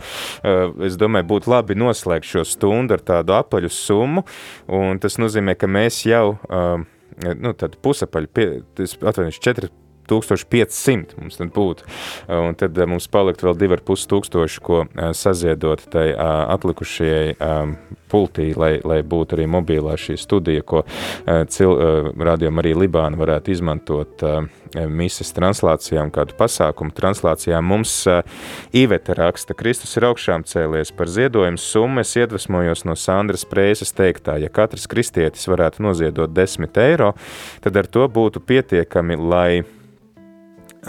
Es 0.89 0.97
domāju, 0.97 1.29
būtu 1.35 1.53
labi 1.53 1.77
noslēgt 1.77 2.25
šo 2.31 2.41
stundu 2.47 2.97
ar 2.97 3.03
tādu 3.05 3.37
apaļu 3.37 3.69
summu, 3.69 4.25
un 4.73 4.97
tas 5.03 5.21
nozīmē, 5.21 5.53
ka 5.53 5.69
mēs 5.69 6.01
jau 6.09 6.41
nu, 6.41 7.53
pusapaļu, 7.85 8.27
atvainojiet, 9.05 9.45
4 9.51 9.69
1500 10.11 11.19
mums 11.21 11.39
tad 11.39 11.51
būtu. 11.55 11.87
Un 12.31 12.57
tad 12.59 12.77
eh, 12.77 12.89
mums 12.89 13.07
palikt 13.11 13.43
vēl 13.45 13.57
2,5 13.59 14.07
tūkstoši, 14.11 14.63
ko 14.63 14.83
eh, 14.85 15.11
saziedot 15.17 15.83
tai 15.91 16.09
eh, 16.11 16.21
atlikušajai 16.55 17.35
pultī, 18.11 18.49
lai, 18.59 18.73
lai 18.83 18.99
būtu 19.07 19.37
arī 19.37 19.45
mobilā 19.47 19.93
šī 19.99 20.17
studija, 20.19 20.63
ko 20.67 20.81
cil, 21.53 21.71
rādījuma 22.19 22.59
arī 22.59 22.73
Libāna 22.75 23.15
varētu 23.15 23.53
izmantot 23.53 24.25
mises 24.91 25.31
translācijām, 25.35 26.11
kādu 26.11 26.35
pasākumu 26.39 26.91
translācijām. 26.95 27.63
Mums 27.71 27.95
Iveta 28.75 29.15
raksta, 29.15 29.55
Kristus 29.55 29.95
ir 29.95 30.09
augšām 30.09 30.43
cēlies 30.47 30.91
par 30.95 31.11
ziedojumu 31.11 31.63
summu. 31.63 32.03
Es 32.03 32.11
iedvesmojos 32.19 32.83
no 32.89 32.97
Sandras 32.99 33.47
Prēsas 33.47 33.95
teiktā, 33.95 34.35
ja 34.43 34.51
katrs 34.51 34.89
kristietis 34.91 35.47
varētu 35.47 35.87
noziedot 35.87 36.35
10 36.35 36.83
eiro, 36.83 37.13
tad 37.63 37.79
ar 37.79 37.87
to 37.87 38.11
būtu 38.11 38.43
pietiekami, 38.43 39.15
lai 39.15 39.63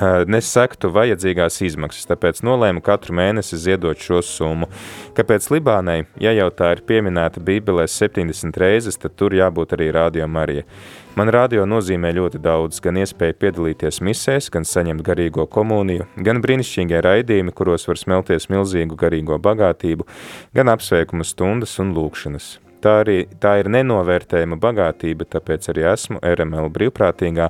nesektu 0.01 0.89
vajadzīgās 0.93 1.61
izmaksas, 1.67 2.07
tāpēc 2.09 2.41
nolēmu 2.47 2.81
katru 2.85 3.17
mēnesi 3.19 3.59
ziedot 3.61 4.01
šo 4.01 4.23
summu. 4.25 4.69
Kāpēc 5.17 5.51
Libānai, 5.53 6.07
ja 6.21 6.33
jau 6.33 6.49
tā 6.51 6.73
ir 6.77 6.83
pieminēta 6.89 7.43
Bībelē 7.45 7.85
70 7.91 8.57
reizes, 8.57 8.97
tad 8.97 9.17
tur 9.17 9.37
jābūt 9.37 9.77
arī 9.77 9.91
Radio 9.93 10.29
Marija. 10.29 10.65
Man 11.13 11.29
radio 11.29 11.67
nozīmē 11.69 12.15
ļoti 12.17 12.41
daudz, 12.41 12.81
gan 12.81 12.97
iespēja 13.03 13.37
piedalīties 13.37 14.01
misēs, 14.01 14.49
gan 14.49 14.65
saņemt 14.65 15.05
garīgo 15.05 15.45
komuniju, 15.45 16.09
gan 16.17 16.41
brīnišķīgie 16.41 17.05
raidījumi, 17.05 17.53
kuros 17.53 17.85
var 17.91 18.01
smelties 18.01 18.49
milzīgu 18.49 18.97
garīgo 18.97 19.37
bagātību, 19.37 20.09
gan 20.57 20.73
apsveikumu 20.73 21.29
stundas 21.29 21.77
un 21.85 21.93
lūkšanas. 21.99 22.62
Tā, 22.83 22.97
arī, 23.05 23.17
tā 23.39 23.57
ir 23.61 23.69
nenovērtējama 23.71 24.57
bagātība, 24.59 25.27
tāpēc 25.31 25.69
arī 25.71 25.85
esmu 25.93 26.19
RML 26.19 26.71
brīvprātīgā. 26.75 27.49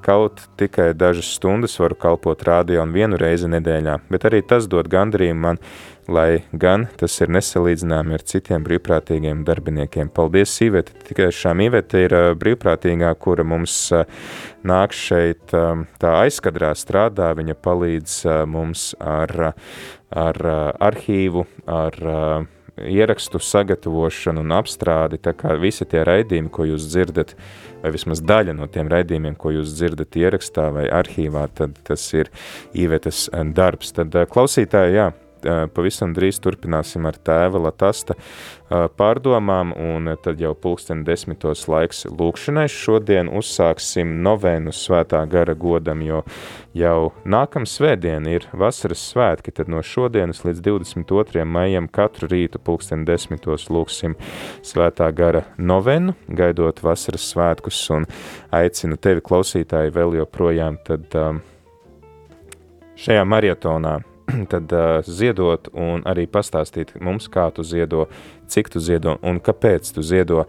Kaut 0.00 0.40
tikai 0.56 0.94
dažas 0.96 1.34
stundas 1.36 1.74
varu 1.82 1.98
kalpot 2.00 2.40
rādio 2.48 2.80
un 2.80 2.94
vienu 2.94 3.18
reizi 3.20 3.50
nedēļā, 3.52 3.98
bet 4.08 4.24
arī 4.30 4.40
tas 4.40 4.64
dod 4.72 4.88
gandrību 4.88 5.36
man, 5.36 5.60
lai 6.08 6.40
gan 6.56 6.86
tas 6.98 7.18
ir 7.20 7.28
nesalīdzināmi 7.36 8.16
ar 8.16 8.24
citiem 8.32 8.64
brīvprātīgiem 8.64 9.42
darbiniekiem. 9.44 10.08
Paldies, 10.16 10.54
Ivete! 10.64 10.96
Tikai 11.10 11.28
šām 11.34 11.60
Ivete 11.66 12.06
ir 12.06 12.14
brīvprātīgā, 12.40 13.12
kura 13.20 13.44
mums 13.44 13.76
nāk 14.64 14.96
šeit 14.96 15.52
tā 15.52 16.14
aizkadrā 16.22 16.72
strādā, 16.78 17.34
viņa 17.36 17.58
palīdz 17.60 18.16
mums 18.48 18.94
ar, 18.96 19.52
ar 20.08 20.40
arhīvu, 20.88 21.44
ar 21.68 22.00
ierakstu 22.88 23.40
sagatavošanu 23.42 24.44
un 24.44 24.54
apstrādi, 24.56 25.20
tā 25.22 25.34
kā 25.36 25.54
visi 25.60 25.86
tie 25.88 26.04
raidījumi, 26.06 26.52
ko 26.52 26.66
jūs 26.68 26.88
dzirdat, 26.90 27.34
vai 27.82 27.92
vismaz 27.94 28.22
daļa 28.24 28.56
no 28.56 28.68
tiem 28.72 28.90
raidījumiem, 28.92 29.36
ko 29.40 29.54
jūs 29.56 29.74
dzirdat 29.76 30.16
ierakstā 30.20 30.68
vai 30.76 30.86
arhīvā, 31.00 31.46
tad 31.56 31.78
tas 31.86 32.04
ir 32.16 32.32
īvetas 32.76 33.28
darbs. 33.56 33.94
Tad 33.96 34.16
klausītāji, 34.32 34.96
jā, 34.98 35.10
pavisam 35.74 36.14
drīz 36.16 36.40
turpināsim 36.42 37.06
ar 37.08 37.16
tēva 37.16 37.60
Latasta 37.66 38.16
pārdomām, 38.70 39.72
un 39.74 40.12
tad 40.22 40.40
jau 40.40 40.52
pulksteni 40.54 41.02
desmitos 41.06 41.66
laiks 41.70 42.04
lūkšanai. 42.06 42.68
Šodien 42.70 43.30
uzsāksim 43.34 44.20
novēnu 44.24 44.74
svētā 44.74 45.24
gara 45.30 45.56
godam, 45.58 46.04
jo 46.06 46.22
jau 46.76 47.10
nākam 47.24 47.66
svētdien 47.66 48.28
ir 48.30 48.46
vasaras 48.54 49.02
svētki, 49.10 49.54
tad 49.54 49.70
no 49.72 49.82
šodienas 49.82 50.44
līdz 50.46 50.62
22. 50.66 51.44
maijam 51.44 51.88
katru 51.90 52.30
rītu 52.30 52.62
pulksteni 52.62 53.08
desmitos 53.08 53.66
lūksim 53.72 54.14
svētā 54.66 55.10
gara 55.16 55.44
novenu, 55.58 56.14
gaidot 56.28 56.82
vasaras 56.84 57.26
svētkus, 57.32 57.80
un 57.96 58.06
aicinu 58.54 59.00
tevi 59.00 59.24
klausītāji 59.24 59.96
vēl 59.96 60.20
joprojām 60.20 60.78
tad 60.86 61.18
um, 61.18 61.42
šajā 63.00 63.26
marietonā 63.26 63.98
tad 64.52 64.72
uh, 64.72 65.00
ziedot 65.06 65.70
un 65.74 66.04
arī 66.08 66.26
pastāstīt 66.30 66.94
mums, 67.00 67.28
kā 67.30 67.48
tu 67.54 67.64
ziedo, 67.66 68.06
cik 68.50 68.70
tu 68.72 68.82
ziedo 68.82 69.16
un 69.22 69.38
kāpēc 69.42 69.92
tu 69.94 70.02
ziedo, 70.02 70.44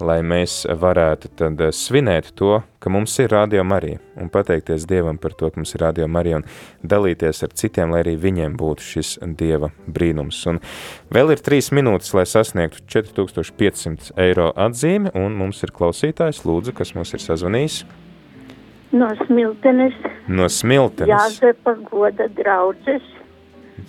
lai 0.00 0.20
mēs 0.20 0.64
varētu 0.68 1.30
tad 1.38 1.62
svinēt 1.72 2.34
to, 2.36 2.60
ka 2.78 2.92
mums 2.92 3.16
ir 3.22 3.32
Radio 3.32 3.64
Marija 3.64 4.00
un 4.20 4.28
pateikties 4.32 4.86
Dievam 4.88 5.18
par 5.18 5.34
to, 5.34 5.50
ka 5.50 5.60
mums 5.60 5.74
ir 5.74 5.84
Radio 5.86 6.08
Marija 6.08 6.42
un 6.42 6.46
dalīties 6.84 7.42
ar 7.46 7.56
citiem, 7.56 7.94
lai 7.94 8.04
arī 8.04 8.16
viņiem 8.20 8.56
būtu 8.60 8.88
šis 8.92 9.16
Dieva 9.40 9.72
brīnums. 9.86 10.42
Un 10.50 10.60
vēl 11.12 11.34
ir 11.34 11.42
trīs 11.44 11.72
minūtes, 11.74 12.12
lai 12.16 12.26
sasniegtu 12.28 12.84
4500 12.92 14.12
eiro 14.20 14.52
atzīmi 14.52 15.14
un 15.16 15.36
mums 15.40 15.64
ir 15.64 15.74
klausītājs, 15.76 16.44
lūdzu, 16.46 16.76
kas 16.76 16.94
mums 16.98 17.16
ir 17.16 17.24
sazvanījis. 17.24 17.84
No 18.96 19.10
Smiltenes. 19.26 19.96
No 20.28 20.46
Smiltenes. 20.48 21.10
Jāzepa 21.10 21.74
goda 21.90 22.28
draudzes 22.36 23.15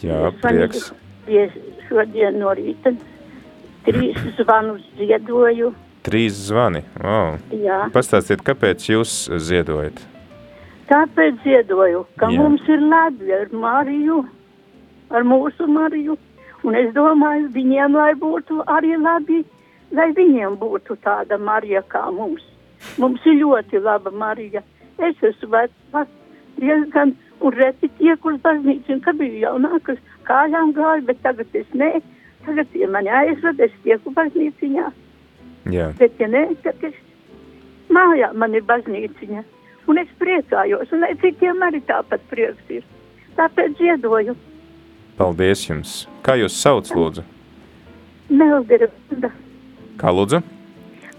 Jā, 0.03 0.31
prieks. 0.41 0.91
Es 1.27 1.53
šodien 1.87 2.39
no 2.39 2.53
rīta 2.55 2.93
trīs 3.87 4.19
zvanus 4.39 4.83
ziedoju. 4.99 5.73
Trīs 6.07 6.37
zvani? 6.47 6.83
Wow. 7.01 7.35
Jā. 7.51 7.87
Pastāstiet, 7.95 8.43
kāpēc 8.47 8.85
jūs 8.91 9.15
ziedojat? 9.43 9.99
Tāpēc 10.87 11.41
ziedoju, 11.43 12.05
ka 12.19 12.29
Jā. 12.31 12.39
Mums 12.39 12.63
ir 12.71 12.79
labi 12.79 13.33
ar 13.35 13.51
Mariju, 13.51 14.21
ar 15.11 15.27
mūsu 15.27 15.67
Mariju. 15.67 16.15
Un 16.67 16.75
es 16.79 16.93
domāju, 16.95 17.49
viņiem 17.53 17.95
lai 17.95 18.13
būtu 18.17 18.63
arī 18.71 18.95
labi, 18.99 19.43
lai 19.95 20.07
viņiem 20.15 20.55
būtu 20.59 20.95
tāda 21.03 21.37
Marija 21.39 21.83
kā 21.91 22.07
mums. 22.11 22.43
Mums 23.01 23.23
ir 23.27 23.39
ļoti 23.41 23.83
laba 23.83 24.11
Marija. 24.11 24.63
Es 24.97 25.19
esmu 25.21 25.51
veca, 25.53 26.05
diezgan 26.57 27.13
un 27.41 27.53
reti 27.53 27.89
tieku 27.99 28.33
uz 28.33 28.39
baznīcu, 28.43 28.93
un 28.95 29.01
kad 29.05 29.19
biju 29.19 29.41
jaunākas, 29.43 29.99
kājām 30.27 30.73
gāju, 30.77 31.05
bet 31.09 31.21
tagad 31.25 31.57
es 31.57 31.69
nē, 31.73 31.91
tagad 32.45 32.73
ja 32.77 32.89
mani 32.91 33.11
aizved, 33.21 33.61
es 33.63 33.75
tieku 33.83 34.13
baznīciņā, 34.15 34.89
Jā. 35.73 35.91
bet 35.99 36.19
ja 36.21 36.29
nē, 36.31 36.43
tad 36.65 36.83
es 36.87 36.97
mājā 37.93 38.31
man 38.33 38.57
ir 38.57 38.65
baznīciņa, 38.67 39.43
un 39.87 40.01
es 40.01 40.11
priecājos, 40.19 40.91
un 40.91 41.07
citiem 41.21 41.63
arī 41.63 41.81
tāpat 41.87 42.23
prieks 42.31 42.77
ir. 42.79 42.85
Tāpēc 43.37 43.77
ziedoju. 43.77 44.33
Paldies 45.17 45.63
jums. 45.67 45.97
Kā 46.25 46.35
jūs 46.37 46.57
sauc, 46.57 46.89
lūdzu? 46.93 47.23
Meldera 48.29 48.89
Vanda. 49.09 49.29
Kā 49.97 50.13
lūdzu? 50.13 50.41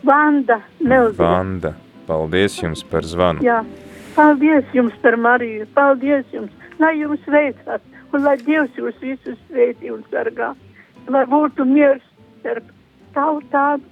Vanda, 0.07 0.61
Meldera. 0.81 1.19
Vanda. 1.19 1.75
Paldies 2.09 2.59
jums 2.61 2.83
par 2.89 3.07
zvanu. 3.07 3.45
Jā. 3.45 3.63
Paldies 4.19 4.67
jums 4.75 4.95
par 4.99 5.15
Mariju, 5.15 5.63
paldies 5.77 6.27
jums, 6.35 6.51
lai 6.83 6.97
jums 6.99 7.23
veicās, 7.31 7.85
un 8.11 8.25
lai 8.25 8.35
Dievs 8.41 8.75
jūs 8.75 8.97
visus 8.99 9.39
sveitī 9.45 9.93
un 9.95 10.01
sargā, 10.11 10.49
lai 11.07 11.23
būtu 11.31 11.63
miers 11.69 12.03
starp 12.41 12.67
tautām 13.15 13.85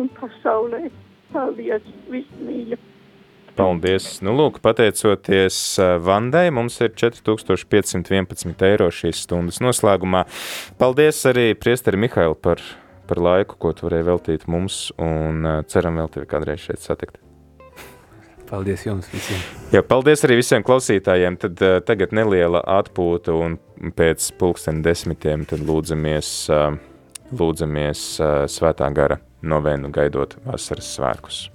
un 0.00 0.08
pasaulē. 0.16 0.86
Paldies, 1.34 1.84
vismīļa. 2.08 2.80
Paldies! 3.58 4.08
Nu, 4.24 4.32
lūk, 4.38 4.62
pateicoties 4.64 5.60
uh, 5.82 5.98
Vandai, 6.00 6.46
mums 6.48 6.80
ir 6.80 6.96
4511 6.96 8.66
eiro 8.70 8.88
šīs 8.88 9.26
stundas 9.26 9.60
noslēgumā. 9.60 10.24
Paldies 10.80 11.20
arī 11.28 11.50
priesteri 11.60 12.00
Mihailu 12.00 12.40
par, 12.40 12.64
par 13.04 13.20
laiku, 13.20 13.60
ko 13.60 13.76
tu 13.76 13.90
varēji 13.90 14.12
veltīt 14.14 14.48
mums, 14.48 14.86
un 14.96 15.44
uh, 15.44 15.64
ceram 15.68 16.00
vēl 16.00 16.14
tevi 16.16 16.30
kādreiz 16.32 16.70
šeit 16.70 16.80
satikt. 16.80 17.20
Paldies 18.48 18.86
jums 18.86 19.08
visiem! 19.12 19.40
Jā, 19.74 19.82
paldies 19.84 20.24
arī 20.24 20.38
visiem 20.40 20.64
klausītājiem. 20.64 21.36
Tad 21.42 21.60
uh, 21.64 21.78
tagad 21.84 22.14
neliela 22.16 22.62
atpūta 22.78 23.36
un 23.36 23.58
pēc 23.98 24.30
pulksten 24.40 24.80
desmitiem 24.84 25.44
tad 25.48 25.64
lūdzamies, 25.68 26.32
uh, 26.54 26.72
lūdzamies 27.36 28.08
uh, 28.22 28.40
svētā 28.48 28.88
gara 28.96 29.20
novenu 29.44 29.92
gaidot 29.92 30.38
vasaras 30.48 30.96
svētkus. 30.96 31.46